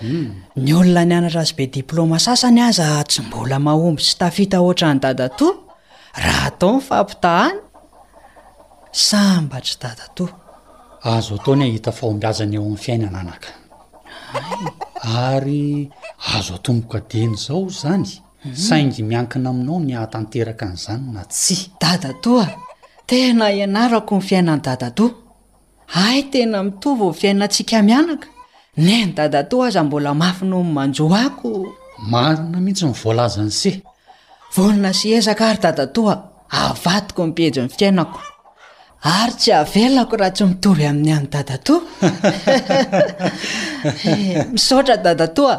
[0.00, 0.42] hmm.
[0.56, 4.88] ny olona ny anatra azy be diplôma sasany aza tsy mbola mahomby sy tafita oatra
[4.94, 5.54] ny dadatoa
[6.24, 7.58] raha atao ny fampitahany
[9.06, 13.48] sambatra dadatoaazo ataony hita fahomiazny eo m'n iainanaaka
[15.26, 15.90] ary
[16.36, 18.06] azo atomboka deny zao zany
[18.44, 18.54] mhm.
[18.66, 22.46] saingy miankina aminao ny ahatanteraka n'izany na tsy dadato a
[23.08, 25.10] tena hianarako ny fiainany dadatoa
[26.04, 28.26] ay tena mitova fiainatsika mianaka
[28.76, 31.50] ne ny dadato aza mbola mafy no ny manjoako
[32.10, 33.80] marina mihitsy nivoalaza ny zeh
[34.54, 36.14] volona sehezaka ary dadatoa
[36.60, 38.20] avatiko mipiejy ny fitainako
[39.18, 41.80] ary tsy aveonako raha tsy mitory amin'ny amin'ny dadatoa
[44.06, 45.54] eh, misaotra dadatoa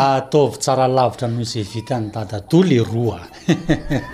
[0.00, 3.20] ataovy ah, tsara lavitra nohizay vitany dadito le roa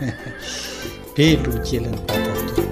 [1.15, 2.72] be lo kely ny dadato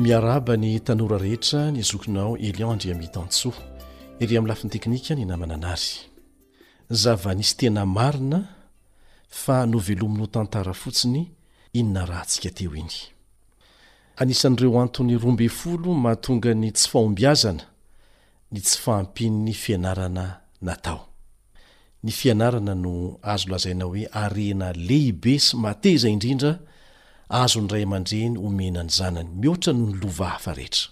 [0.00, 3.58] miaraaba ny tanora rehetra ny zokinao elion ndriamihitantsoa
[4.22, 5.92] ire amin'ny lafiny teknika ny namana ana azy
[7.02, 8.40] zavanisy tena marina
[9.42, 11.22] fa no velomin'h tantara fotsiny
[11.78, 12.96] inona rahantsika teo iny
[14.20, 17.64] anisan'n'ireo anton'ny roambey folo mahatonga ny tsy fahombiazana
[18.52, 20.24] ny tsy fahampininy fianarana
[20.66, 21.00] natao
[22.04, 22.92] ny fianarana no
[23.32, 26.52] azo lazaina hoe arena lehibe sy mate izay indrindra
[27.30, 30.86] azony ray aman-dreny omenany zanany mihoatra noho ny lova hafa rehetra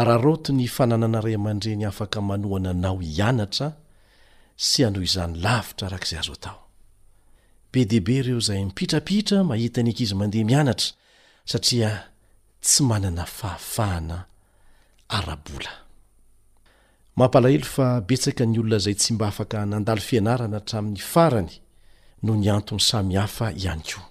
[0.00, 3.68] arat ny fananana ray aman-dreny afaka manoananao ianatra
[4.66, 6.58] sy anoho izany lavitra arak'izay azo atao
[7.70, 10.88] be deibe ireo zay mipitrapitra mahita any ankizy mandeha mianatra
[11.50, 11.90] satria
[12.64, 14.26] tsy manana ahafahananolona
[18.84, 21.50] zay tsy ma aaain'ny faany
[22.24, 24.09] no ny antony samyhafa iany ko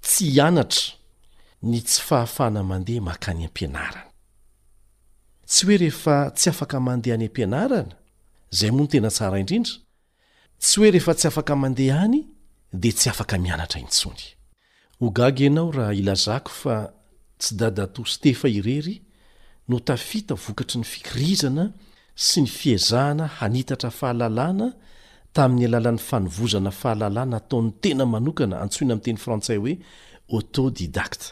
[0.05, 0.93] tsy hianatra
[1.69, 4.11] ny tsy fahafana mandeha maka ny ampianarana
[5.49, 7.95] tsy hoe rehefa tsy afaka mandeha any ampianarana
[8.53, 9.75] izay moa no tena tsara indrindra
[10.63, 12.19] tsy hoe rehefa tsy afaka mandeha any
[12.81, 14.23] dia tsy afaka mianatra intsony
[15.01, 16.75] ho gaga ianao raha ilazako fa
[17.41, 18.97] tsy dadatòsytefa irery
[19.69, 21.65] no tafita vokatry ny fikirizana
[22.15, 24.69] sy ny fiezahana hanitatra fahalalàna
[25.37, 29.75] tamin'ny alalan'ny fanovozana fahalalàna ataon'ny tena manokana antsoina ami'nyteny frantsay hoe
[30.37, 31.27] auto didakta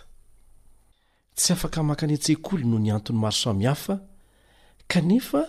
[1.38, 3.94] tsy afaka mahakan antsekyolo no ny antony maro samihafa
[4.92, 5.40] kanefa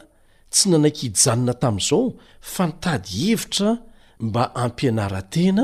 [0.53, 2.01] tsy nanaiky hijanona tamin'izao
[2.53, 3.69] fa nitady hevitra
[4.27, 5.63] mba ampianarantena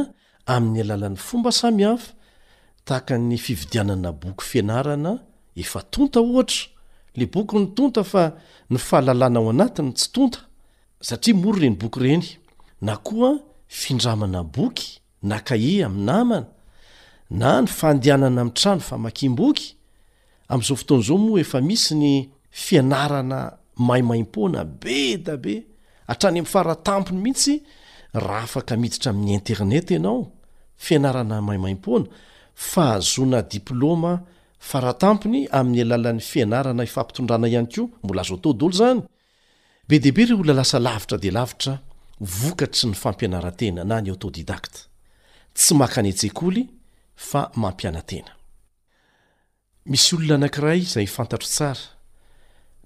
[0.54, 2.10] amin'ny alalan'ny fomba samihafa
[2.88, 5.12] tahaka ny fividianana boky fianarana
[5.64, 6.60] efa tonta ohatra
[7.18, 8.24] la boky ny tonta fa
[8.72, 10.40] ny fahalalàna ao anatiny tsy tonta
[11.08, 12.30] satria moro ireny boky ireny
[12.82, 14.90] na koa findramana boky
[15.30, 16.46] na kae am namana
[17.42, 19.68] na ny fandianana am trano fa makim-boky
[20.54, 22.14] am'zao fotoanzao moa efa misy ny
[22.50, 23.40] fianarana
[23.78, 25.56] maimaimpoana be dabe
[26.12, 27.54] atrany am' faratampny mihitsy
[28.26, 32.06] raha akmiditra ami'ny internetaafianaamaimaiona
[32.70, 34.14] fahazona diplôma
[34.70, 41.18] faratampny ami'ny alalan'ny fianarana ifampitondrana ihany ko mbola azotodolo zanybe deibe re oa lasa lavitra
[41.18, 41.80] de lavitra
[42.22, 44.80] vokatsy ny fampianaratena na ny atodidakta
[45.58, 46.68] tsy makanetsekoly
[47.16, 48.32] fa mampianatena
[49.90, 51.84] misy olona anankira izay fantatro tsara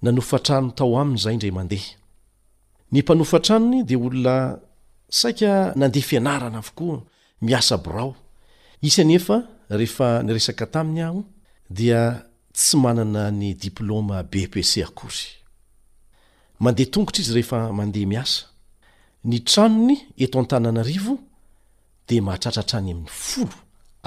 [0.02, 1.90] nanofantrano tao aminy izay indray mandeha
[2.92, 4.36] ny mpanofantranony dia olona
[5.20, 7.02] saika nandeha fianarana avokoa
[7.42, 8.16] miasa borao
[8.82, 9.36] isanefa
[9.70, 11.24] rehefa niresaka taminy aho
[11.70, 12.02] dia
[12.54, 15.24] tsy manana ny diploma bpc akory
[16.64, 18.55] mandeha tongotra izy rehefa mandeha miasa
[19.26, 21.12] ny tranony eto an-tanana arivo
[22.08, 23.56] de mahatratratrany amin'ny folo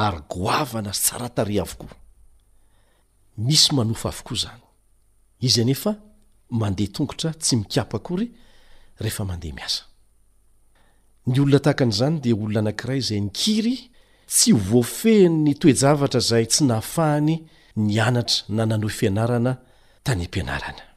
[0.06, 1.94] ary goavana saratari avokoa
[3.46, 4.36] misy manofa avokoa
[5.42, 5.90] zanyiye
[6.60, 8.24] mande tongotra tsy mikao aoy
[9.40, 9.72] de ay
[11.38, 13.76] olonatahakan'izany diolona anankiray zay ny kiry
[14.34, 17.34] tsy ho voafehnny toejavatra zay tsy nahafahany
[17.84, 19.52] ny anatra nananoh fianarana
[20.06, 20.88] tany mpiananaa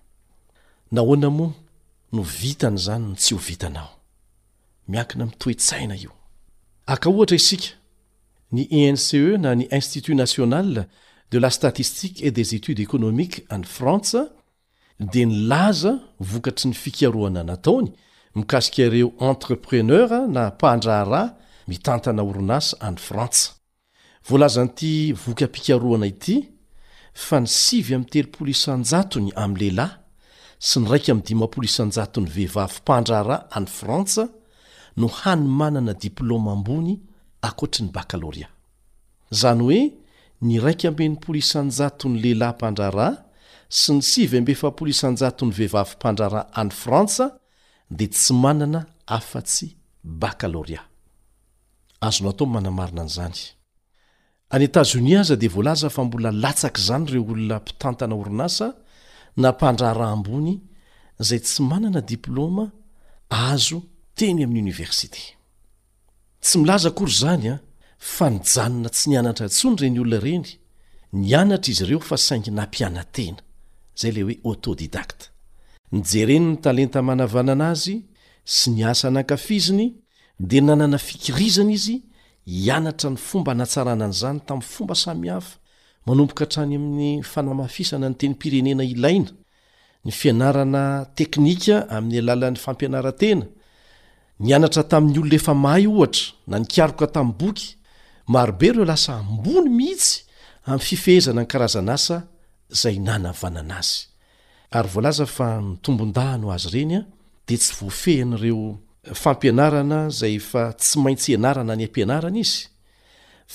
[2.17, 3.89] novitany zany n tsy hovianao
[4.91, 6.11] miankina mitoetsaina io
[6.93, 7.69] akaohatra isika
[8.55, 10.85] ny ince na ny institut national
[11.31, 14.23] de la statistique et des études economique any frantsa
[14.99, 17.87] de nilaza vokatsy ny fikaroana nataony
[18.35, 21.23] mikasika ireo entrepreneur na mpahndrahara
[21.67, 23.51] mitantana orinasa any frantsa
[24.27, 26.35] voalaza nyity voka -pikaroana ity
[27.13, 29.95] fa nisivy ateol ijaony am lehlahy
[30.59, 34.27] sy ny raiky am diapolo iajaon'ny vehivavy pandraarah any frantsa
[34.97, 36.99] no hany manana diploma ambony
[37.41, 38.47] akoatrny bakaloria
[39.31, 39.81] zany oe
[40.41, 43.07] nyraiky ambenypol isanjatony lelahy pandrara
[43.69, 47.25] sy ny saony vehivavy pandrarah any frantsa
[47.89, 48.85] di tsy manana
[54.51, 58.67] -itazoni azadvlaza fa mbola latsaka zany reo olona mpitantana orinasa
[59.37, 60.55] na mpandraraha ambony
[61.19, 62.65] zay tsy manana diploma
[63.29, 63.79] azo
[66.41, 67.59] tsy milaza akory zany a ah,
[67.97, 70.45] fa nijanona tsy nianatra ntsony reny olona ireny
[71.21, 73.39] nianatra izy ireo fa saingy nampianan-tena
[73.99, 75.25] zay le hoe atodidakta
[75.91, 77.95] nijereny ny talenta manavanana azy
[78.55, 79.85] sy ni asa nankafiziny
[80.49, 81.95] dia nanàna fikirizana izy
[82.63, 85.53] hianatra ny fomba hanatsaranan' izany tamin'ny fomba samihafa
[86.05, 89.29] manomboka hatrany amin'ny fanamafisana ny teny m-pirenena ilaina
[90.05, 90.83] ny fianarana
[91.17, 93.45] teknika amin'ny alalan'ny fampianaratena
[94.41, 97.65] ny anatra tamin'ny olonaefa mahay ohatra na nikiaroka tamin'ny boky
[98.33, 100.13] marobe ireo lasa ambony mihitsy
[100.69, 102.17] amin'ny fifehezana ny karazana asa
[102.81, 106.99] zay nanavanana azyylzfa nitombondano azy renya
[107.47, 108.63] dea tsy voafehinaireo
[109.21, 112.59] fampianarana zay fa tsy maintsy ianarana ny ampianarany izy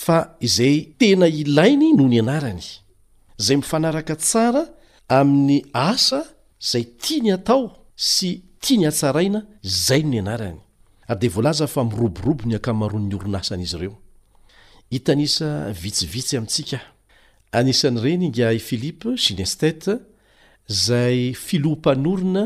[0.05, 0.18] fa
[0.49, 2.62] izay tena ilainy no ny anarany
[3.45, 4.62] zay mifanaraka tsara
[5.18, 5.59] amin'ny
[5.91, 6.20] asa
[6.70, 7.64] zay tia ny atao
[8.14, 8.30] sy
[8.62, 9.41] tia ny atsaraina
[9.87, 10.61] zay no ny anarny
[11.09, 13.94] ary di voalaza fa miroborobo ny ankamaron'ny orinasan' izy ireo
[14.92, 16.80] hitanisa vitsivitsy amintsika
[17.52, 19.92] anisan' ireny nga i filipe ginestete
[20.84, 22.44] zay filompanorina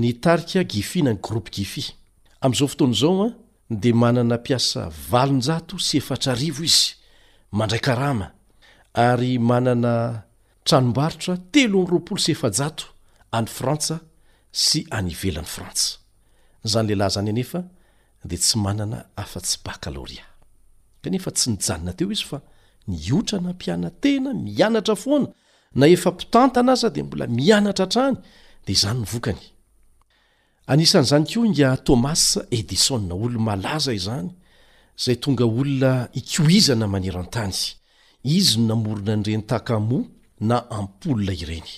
[0.00, 1.84] ny tarika gifina ny gropa gify
[2.44, 3.34] amn'izao fotoany izao an
[3.82, 4.80] dia manana mpiasa
[5.10, 6.90] valonjato sy efatraarivo izy
[7.56, 8.26] mandray karama
[8.94, 9.94] ary manana
[10.66, 12.58] tranombarotra telo am'roapo fj
[13.38, 13.96] any frantsa
[14.64, 17.46] sy anyivelan'ny frantsazanyleilahy zany ae
[18.24, 20.24] de tsy manana afa-tsy bakalaria
[21.02, 22.38] kanefa tsy nijanona teo izy fa
[22.92, 25.26] niotrana mpiana tena mianatra foana
[25.78, 28.16] na efa mpitantana aza de mbola mianatra hatrany
[28.66, 32.22] de zany noayan'zany ko nga tomas
[32.58, 34.28] edisona olo malaza izany
[35.04, 37.54] zay tonga olona ikoizana manero antany
[38.36, 40.04] izy no namorona nreny takamoa
[40.48, 41.68] na ampola ireny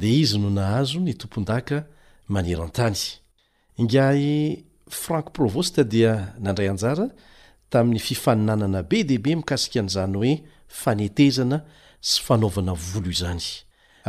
[0.02, 1.78] dia izy no nahazo ny tompondaka
[2.34, 2.96] maneran-tany
[3.82, 4.22] ingay
[5.02, 7.06] frank provosta dia nandray anjara
[7.72, 10.34] tamin'ny fifaninanana be dehibe mikasika n'izany hoe
[10.82, 11.58] fanetezana
[12.10, 13.46] sy fanaovana volo izany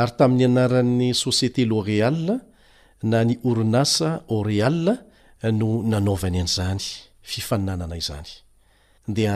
[0.01, 2.35] ary tamin'ny anaran'ny sosieté loréala
[3.11, 4.95] na ny ornasa oreala
[5.59, 6.85] no nanaovany an'izany
[7.31, 8.29] fifaninanana izany
[9.17, 9.35] dia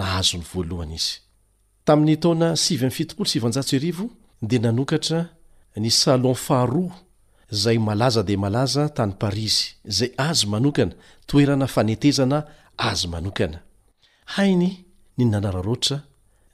[0.00, 1.12] nahazony voalohany izy
[1.86, 2.72] tamin'ny taona s
[4.50, 5.20] di nanokatra
[5.82, 6.84] ny salon fahro
[7.62, 9.66] zay malaza de malaza tany parizy
[9.96, 10.92] zay azo manokana
[11.28, 12.38] toerana fanetezana
[12.90, 13.58] azo manokana
[14.36, 14.70] hainy
[15.16, 15.96] ny nanara roatra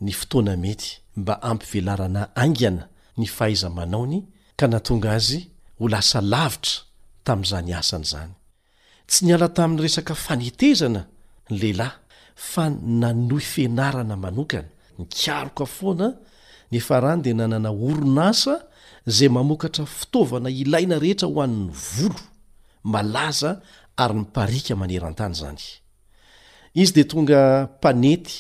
[0.04, 0.88] ny fotoana mety
[1.20, 2.84] mba ampivelarana anana
[3.20, 4.22] ny fahaizamanaony
[4.56, 5.40] ka na tonga azy
[5.80, 6.80] ho lasa lavitra
[7.26, 8.32] tamin'izany asany zany
[9.08, 11.02] tsy ny ala tamin'ny resaka fanetezana
[11.60, 11.98] lehilahy
[12.50, 12.64] fa
[13.02, 14.68] nanoy finarana manokana
[14.98, 16.08] nikaroka foana
[16.72, 18.54] nefa rahany de nanana oronaasa
[19.16, 22.20] zay mamokatra fitaovana ilaina rehetra ho an'ny volo
[22.92, 23.50] malaza
[24.02, 25.60] ary nyparika maneran-tany zany
[26.82, 27.38] izy de tonga
[27.74, 28.34] mpanety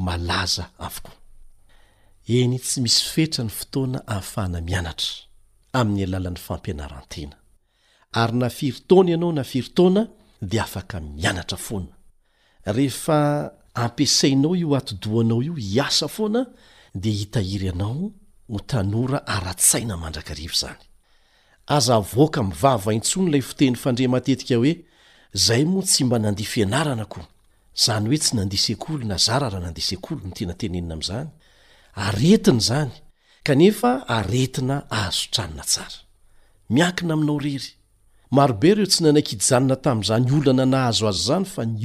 [0.07, 1.13] malaza avoko
[2.39, 5.13] eny tsy misy fetra ny fotoana hahafahana mianatra
[5.79, 7.37] amin'ny alalan'ny fampianaran-tena
[8.21, 10.03] ary na firi tona ianao na firitoana
[10.51, 11.95] dia afaka mianatra foana
[12.77, 13.19] rehefa
[13.85, 16.41] ampiasainao io atodohanao io hiasa foana
[17.03, 18.01] dia hitahiry anao
[18.53, 20.83] ho tanora aratsaina mandrakarivo zany
[21.77, 24.73] aza avoaka mivava aintsony lay foteny fandrea matetika hoe
[25.47, 27.27] zay moa tsy mba nandifianarana koa
[27.85, 31.29] zany hoe tsy nandisek olo nazara raha nandisek olo notianatenenina am'zany
[32.05, 32.93] aeiny zany
[33.47, 35.99] kaefa aretina ahazo tranna sara
[36.81, 37.71] inkina aminao rery
[38.37, 41.77] marobe ireo tsy nanakyhijanna tamzany olana nahazo azy zany faotra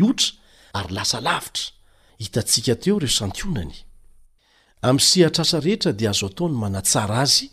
[6.05, 7.45] heazo ataony mana tsara azy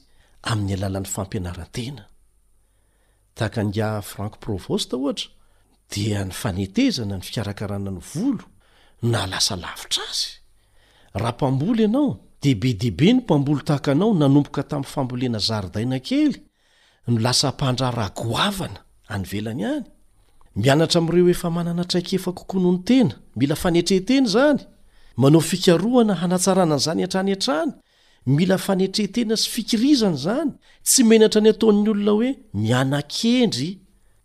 [0.51, 2.03] amin'ny alalan'ny fampianarantena
[3.35, 5.31] taka anga frank provosta ohatra
[5.93, 8.45] dia ny fanetezana ny fikarakarana ny volo
[9.03, 10.29] na lasa lavitra azy
[11.21, 16.33] raha mpamboly ianao deibe dehibe ny mpamboly tahakanao nanomboka tamin'ny fambolena zaridaina kely
[17.07, 18.81] no lasa mpandraragoavana
[19.15, 19.85] any velany any
[20.61, 24.61] mianatra amin'ireo efa manana atraika efa kokono ny tena mila fanetrenteny zany
[25.21, 27.73] manao fikarohana hanatsarana n'izany an-trany an-trany
[28.27, 30.53] mila fanetrehtena sy fikirizany zany
[30.87, 33.71] tsy menatra ny ataon'ny olona hoe mianakendry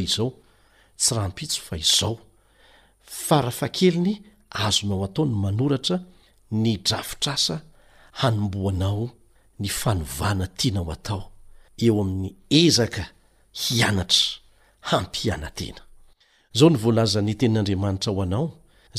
[0.05, 2.13] iaosyrahpitso fa iao
[3.03, 4.15] farafakeliny
[4.51, 5.97] azonao atao ny manoratra
[6.53, 7.63] ny drafitr asa
[8.13, 9.11] hanomboanao
[9.59, 11.30] ny fanovana tianao atao
[11.87, 12.31] eo amin'ny
[12.63, 13.05] ezaka
[13.63, 14.27] hianatra
[14.89, 15.83] hampianantena
[16.55, 18.47] izao nyvoalazany tenin'andriamanitra ho anao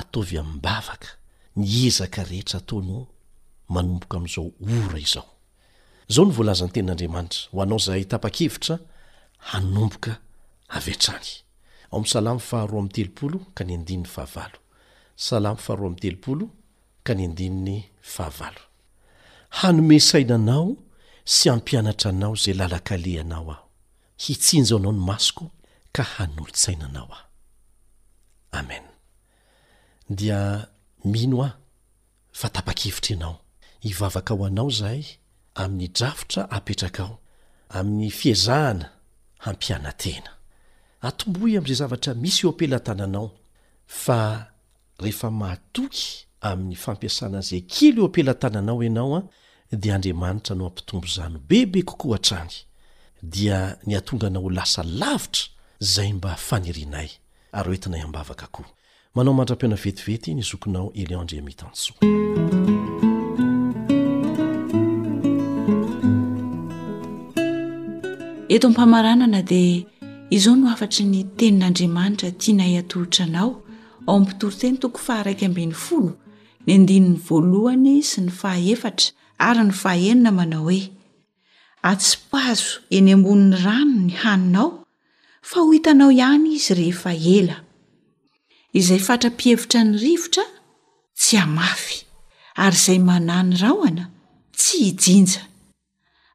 [0.00, 1.08] atovy amibavaka
[1.56, 2.92] ni ezaka rehetra ataony
[3.74, 5.26] manombokazaooraizao
[6.14, 8.76] zao ny voalazany tenin'andriamanitra ho anao zaay tapa-kevitra
[9.54, 10.18] hanomboka
[10.74, 11.46] avi atrany
[19.56, 20.68] hanome sainanao
[21.34, 23.64] sy hampianatra anao zay lalakale anao aho
[24.24, 25.44] hitsiny izao anao ny masoko
[25.94, 27.16] ka hanolontsainanao aho
[30.10, 31.56] aeiamino a
[32.38, 33.34] fa tapa-kevitra ianao
[33.88, 35.04] ivavaka ho anao zahay
[35.54, 37.18] amin'ny drafotra apetraka ao
[37.68, 38.90] amin'ny fiezahana
[39.38, 40.30] hampianantena
[41.00, 43.30] atomboy amin'izay zavatra misy eo ampela tananao
[43.86, 44.46] fa
[44.98, 49.16] rehefa maatoky amin'ny fampiasanan'izay kily eo ampela tananao ianao
[49.72, 52.54] a dia andriamanitra no ampitombo zano bebe kokoa hatrany
[53.22, 55.42] dia ny atonganao lasa lavitra
[55.80, 57.08] zay mba fanirianay
[57.52, 58.66] ary oetinay ambavaka koa
[59.14, 62.19] manao mandra-piana vetivety ny zokinao elionndrea mitansoa
[68.50, 69.82] eto ammpamaranana dia
[70.36, 73.50] izao no afatry ny tenin'andriamanitra tianay atohotra anao
[74.06, 76.10] ao am'mpitoroteny toko fah raiky ambiny folo
[76.66, 79.14] ny andininy voalohany sy ny fahaefatra
[79.48, 80.80] ary ny fahaelina manao hoe
[81.90, 84.68] atsi-poazo eny ambonin'ny rano ny haninao
[85.50, 87.56] fa ho hitanao ihany izy rehefa ela
[88.80, 90.44] izay fatra-pihevitra ny rivotra
[91.20, 91.96] tsy hamafy
[92.64, 94.04] ary izay manany rahoana
[94.58, 95.42] tsy hijinja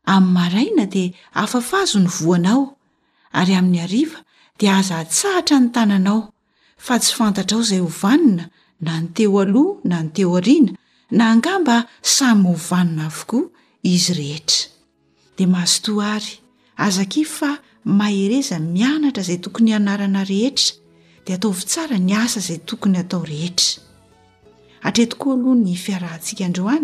[0.05, 1.09] amyy maraina dia
[1.41, 2.65] afafazo nyvoanao
[3.33, 4.19] ary aminy ariva
[4.59, 6.21] di aza hatsahatra ny tananao
[6.85, 8.43] fa tsy fantatra ao izay hovanina
[8.85, 10.71] na nyteo aloh na nyteo arina
[11.17, 13.41] na hangamba samy hovanina avokoa
[13.93, 14.61] izy rehetra
[15.37, 16.31] dia mazotoary
[16.85, 17.49] azaki fa
[17.99, 20.69] mahereza mianatra izay tokony anarana rehetra
[21.25, 23.23] dia ataovy tsara niasa zay tokony hatao
[24.83, 26.83] rehetraronfirahnsikdrany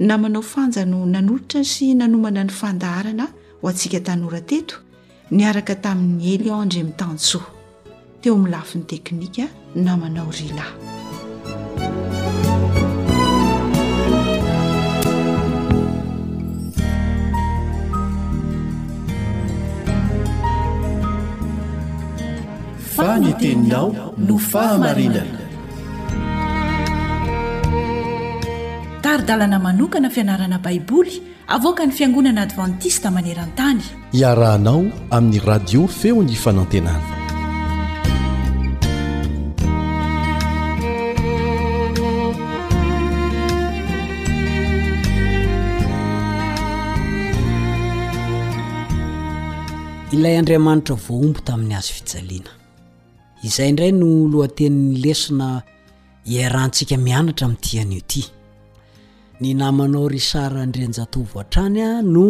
[0.00, 3.26] namanao fanjano nanolitra sy nanomana ny fandaharana
[3.60, 4.76] ho antsika tanora teto
[5.36, 7.48] niaraka tamin'ny ely andremi'tantsoa
[8.22, 9.44] teo aminnylafin'ny teknika
[9.74, 10.66] namanao rila
[22.94, 25.39] fa nyteninao no fahamarinana
[29.10, 31.22] ary dalana manokana fianarana baiboly
[31.56, 33.80] avoka ny fiangonana advantista maneran-tany
[34.20, 34.82] iarahanao
[35.16, 37.08] amin'ny radio feo ny fanantenana
[50.14, 52.50] ilay andriamanitra voombo tamin'ny azo fijaliana
[53.48, 55.48] izay indray no loateni'ny lesina
[56.34, 58.22] iarahantsika mianatra mi'ty anioty
[59.42, 62.26] ny namanao ry sara ndreanjatovo han-trany a no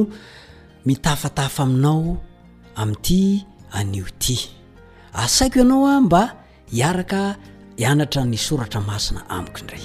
[0.86, 2.04] mitafatafa aminao
[2.74, 3.46] amin'ity
[3.78, 4.36] anio ty
[5.24, 6.22] asaiko ianao a mba
[6.72, 7.20] hiaraka
[7.80, 9.82] hianatra ny soratra masina amiko indray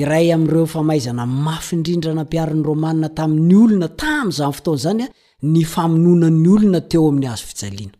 [0.00, 5.08] iray amin'ireo famaizana mafiindrindra nampiarin'ny romanna tamin'ny olona tam'izany fotoany zany a
[5.52, 7.96] ny famonona'ny olona teo amin'ny azo fijaliana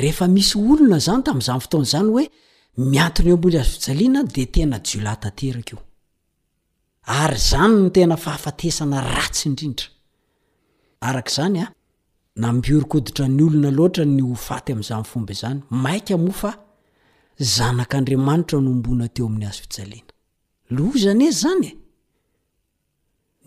[0.00, 2.24] rehefa misy olona zany tamin'zany fotonazany hoe
[2.92, 5.78] miantony eo ambony azofijaliana de tena jolatateraka io
[7.20, 9.88] ary zany no tena fahafatesana ratsy indrintra
[11.08, 11.64] arak'zanya
[12.44, 16.50] nambiorikoditra ny olona loatra ny ofaty am'zanyfombazany maikmo fa
[17.56, 20.10] zanakandrimanitra nombonateo amin'y azfjaiana
[20.76, 21.72] lozan ezy zany e!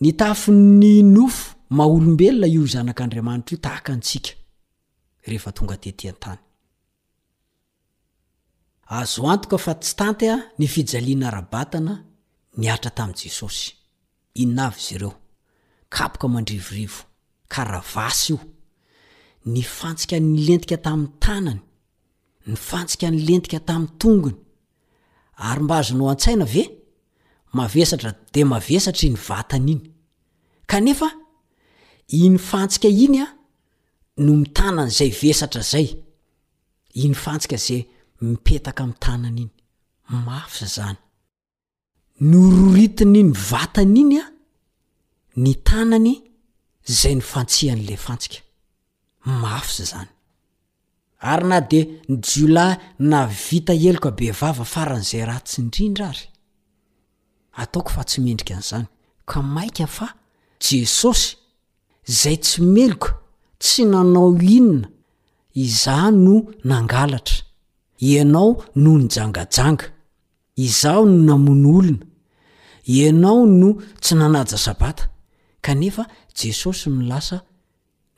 [0.03, 0.49] ny tafo
[0.81, 1.43] ny nofo
[1.77, 4.31] mah olombelona io zanak'andriamanitra io tahaka antsika
[5.27, 6.39] rehefa tonga tetean-tany
[8.99, 11.93] azo antoka fa tsy tanty a ny fijaliana rabatana
[12.59, 13.65] ny atra tamin' jesosy
[14.41, 15.13] inyna avy zy ireo
[15.95, 16.99] kapoka man-drivorivo
[17.53, 18.39] karavasy io
[19.53, 21.61] ny fantsika ny lentika tamin'ny tanany
[22.49, 24.37] ny fantsika ny lentika tamin'ny tongony
[25.47, 26.63] ary mba azonao an-tsaina ve
[27.57, 29.81] mavesatra de mavesatra ny vatany iny
[30.71, 31.09] kanefa
[32.23, 33.25] iny fantsika inya
[34.19, 35.87] no mitanan' izay vesatra zay
[37.03, 37.83] iny fantsika zay
[38.21, 39.49] mipetaka amin'ny tanany iny
[40.25, 40.97] mafyy zany
[42.29, 44.25] ny roritiny iny vatany iny a
[45.43, 46.13] ny tanany
[46.99, 48.39] zay ny fantsihan' la fantsika
[49.43, 50.11] mafyy zany
[51.31, 56.25] ary na de nyjolay na vita eloka be vava faran' izay ra tsyindrindra ary
[57.61, 58.87] ataoko fa tsy mendrika an'izany
[59.29, 60.07] ka maika fa
[60.67, 61.35] jesosy
[62.21, 63.18] zay tsy meloka
[63.59, 64.87] tsy nanao inona
[65.53, 67.37] iza no nangalatra
[68.09, 69.85] ianao no nyjangajanga
[70.65, 72.05] izaho no namono olona
[72.97, 73.69] ianao no
[74.03, 75.03] tsy nanajasabata
[75.65, 76.03] kanefa
[76.37, 77.37] jesosy no lasa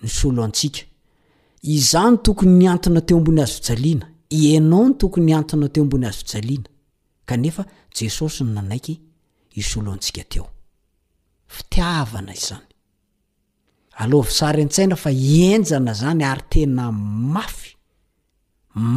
[0.01, 0.81] ny solo antsika
[1.75, 5.83] izah no tokony ny antona teo ambony azo fijaliana ianao no tokony ny antona teo
[5.83, 6.69] ambony azo fijaliana
[7.25, 7.65] kanefa
[7.97, 8.93] jesosy no nanaiky
[9.59, 10.47] isolo antsika teo
[11.47, 12.70] fitiavana izany
[13.99, 16.85] aloasara an-tsaina fa ienjana zany ary tena
[17.33, 17.71] mafy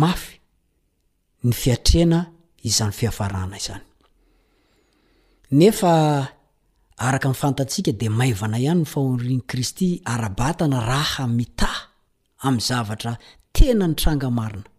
[0.00, 0.34] mafy
[1.44, 2.18] ny fiatrena
[2.68, 3.84] izany fiafarana izany
[5.58, 5.92] nefa
[7.06, 11.70] araka fantatsiaka de maivana ihany ny fahonriny kristy arabatana raha mita
[12.44, 13.12] ami'ny zavatra
[13.54, 14.70] tena ny tranga marina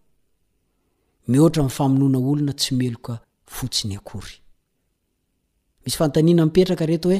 [1.29, 3.13] mihoatra mi famonoana olona tsy meloka
[3.55, 4.35] fotsiny akory
[5.83, 7.19] misy fantaniana mipetraka reto hoe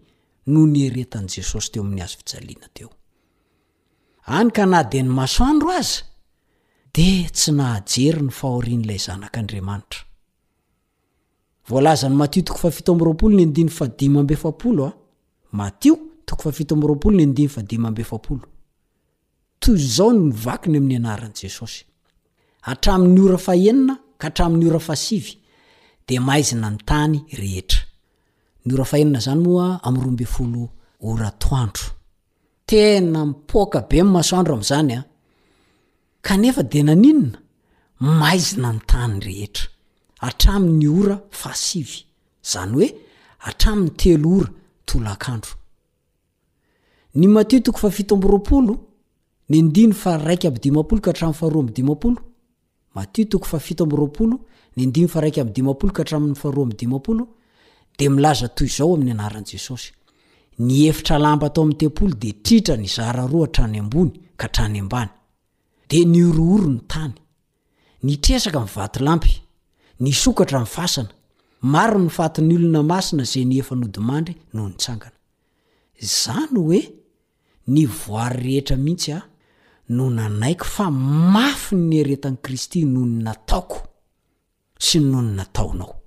[0.53, 2.89] no nyeretan'jesosy teoamn'ny azjinateo
[4.37, 5.99] any ka na de ny masoandro aza
[6.95, 10.01] de tsy nahjery ny fahorian'lay zanak'andramanitra
[11.69, 12.93] volazany matio tok fairo
[13.35, 14.85] ny dbya'ny
[21.33, 21.81] njesosy
[22.71, 25.33] atramn'ny ora faenina ka atramin'ny ora fasivy
[26.07, 27.80] de maaizina ntany rehetra
[28.65, 31.83] ny orafainina zany moa amy roa mbe folo ora toandro
[32.71, 35.03] ea mpoka be masoandro amzanya
[36.23, 36.45] ah.
[36.61, 37.31] ede naina
[37.99, 39.67] maizina nytany rehetra
[40.21, 41.61] atrami'ny ora fas
[42.51, 42.87] zany oe
[43.67, 44.47] aamny telo ora
[47.15, 48.73] oaattok fafitomb rpolo
[49.49, 51.37] ny andiny fa raiky amby dimapolo ka hatraminy
[56.37, 57.23] faharoa amby dimapolo
[58.01, 59.91] de milaza toy izao amin'ny anaran'jesosy
[60.65, 64.79] ny efitra lampa atao ami'ny tempolo de trihatra ny zara roa trany ambony ka trany
[64.83, 65.09] ambany
[65.89, 67.13] de ny orohoro ny tany
[68.05, 69.33] ni tresaka nivato lampy
[70.03, 71.11] ny sokatra nifasana
[71.73, 75.17] maro ny fato ny olona masina zay ny efanodimandry noho nytsangana
[76.19, 76.81] za ny hoe
[77.73, 79.19] ny voary rehetra mihitsy a
[79.95, 80.85] no nanaiko fa
[81.33, 83.77] mafy ny eretan' kristy noho ny nataoko
[84.85, 86.00] sy noho ny nataonao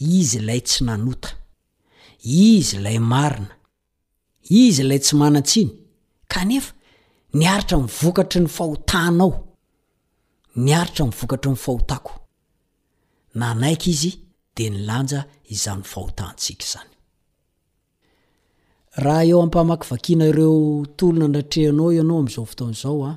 [0.00, 1.28] izy ilay tsy nanota
[2.22, 3.54] izy ilay marina
[4.48, 5.70] izy ilay tsy manatsiny
[6.32, 6.74] kanefa
[7.38, 9.30] niaritra mivokatry ny fahotanao
[10.64, 12.12] ny aritra mivokatry ny fahotako
[13.34, 14.12] na naiky izy
[14.56, 15.20] de nylanja
[15.54, 16.92] izany fahotantsika zany
[19.02, 23.16] raha eo ampahamakivakiana ireo tolona andratrehanao i anao am'izao fotonaizao a ah,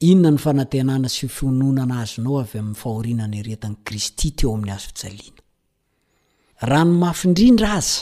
[0.00, 5.33] inona ny fanatenana sy finonana azonao avy amin'ny fahorinany retan'ny kristy teo amin'ny azo fijaliany
[6.70, 7.98] raha no mafindrindra aza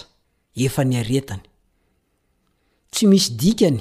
[0.64, 1.40] efa ny aretany
[2.92, 3.80] tsy misy dikany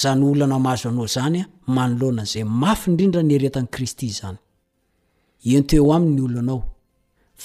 [0.00, 1.46] zanyolanamahazo anao zany a
[2.72, 3.30] afineny
[3.80, 6.60] ristyenyolnao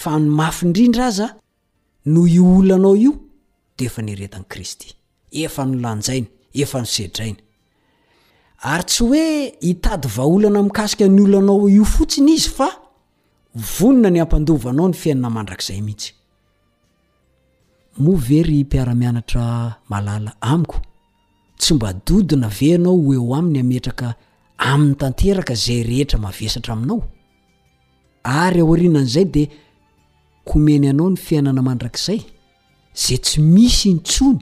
[0.01, 1.27] fa ny mafindrindra aza
[2.13, 2.21] no
[2.55, 3.13] olanao io
[8.73, 9.25] ary tsy hoe
[9.71, 12.69] itady vaolana mikasika ny olanao io fotsiny izy fa
[13.75, 16.09] vonina ny ampandovanao ny fiainana mandrakzay mihitsy
[17.99, 20.81] moa very mpiaramianatra malala amiko
[21.59, 24.15] tsy mba dodina veanao ho eo aminy ametraka
[24.57, 26.99] amin'ny tanteraka zay rehetra mavesatra aminao
[28.23, 29.43] ary ainan'izay de
[30.49, 32.19] komeny anao ny fiainana mandrakzay
[33.03, 34.39] zay tsy misy ntsony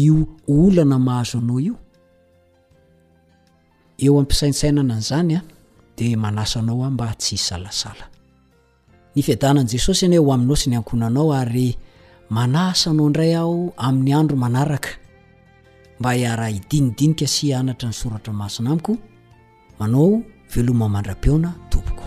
[0.00, 0.16] io
[0.60, 1.74] olana mahazo anao io
[4.04, 5.40] eo amipisaisainana nzany a
[5.96, 7.96] de manasaanao a mba tsy hsalaaa
[9.16, 11.68] ny faanjesos anyhoeo aminao sy ny ankonanao ary
[12.28, 14.90] manasa anao indray aho amin'ny andro manaraka
[16.00, 18.92] mba hiahraha idinidinika sy anatra ny soratra masina amiko
[19.80, 20.20] manao
[20.52, 22.04] veloma mandra-peona tompoko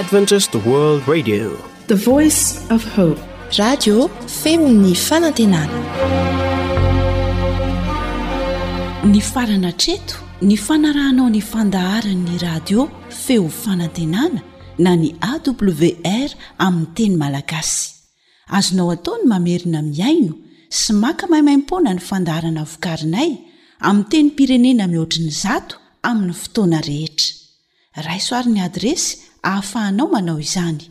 [0.00, 3.18] adventise to world radio fhope
[3.58, 5.78] radio femony fanantenana
[9.12, 10.14] ny farana treto
[10.48, 12.86] ny fanarahnao ny fandaharanyny radio
[13.22, 14.42] feo fanantenana
[14.78, 16.30] na ny awr
[16.66, 17.92] aminy teny malagasy
[18.56, 20.34] azonao ataony mamerina miaino
[20.68, 23.30] sy maka mahimaimpona ny fandaharana vokarinay
[23.88, 27.34] ami teny pirenena mihoatriny zato aminny fotoana rehetra
[28.06, 29.08] raisoarin'ny adresy
[29.42, 30.90] hahafahanao manao izany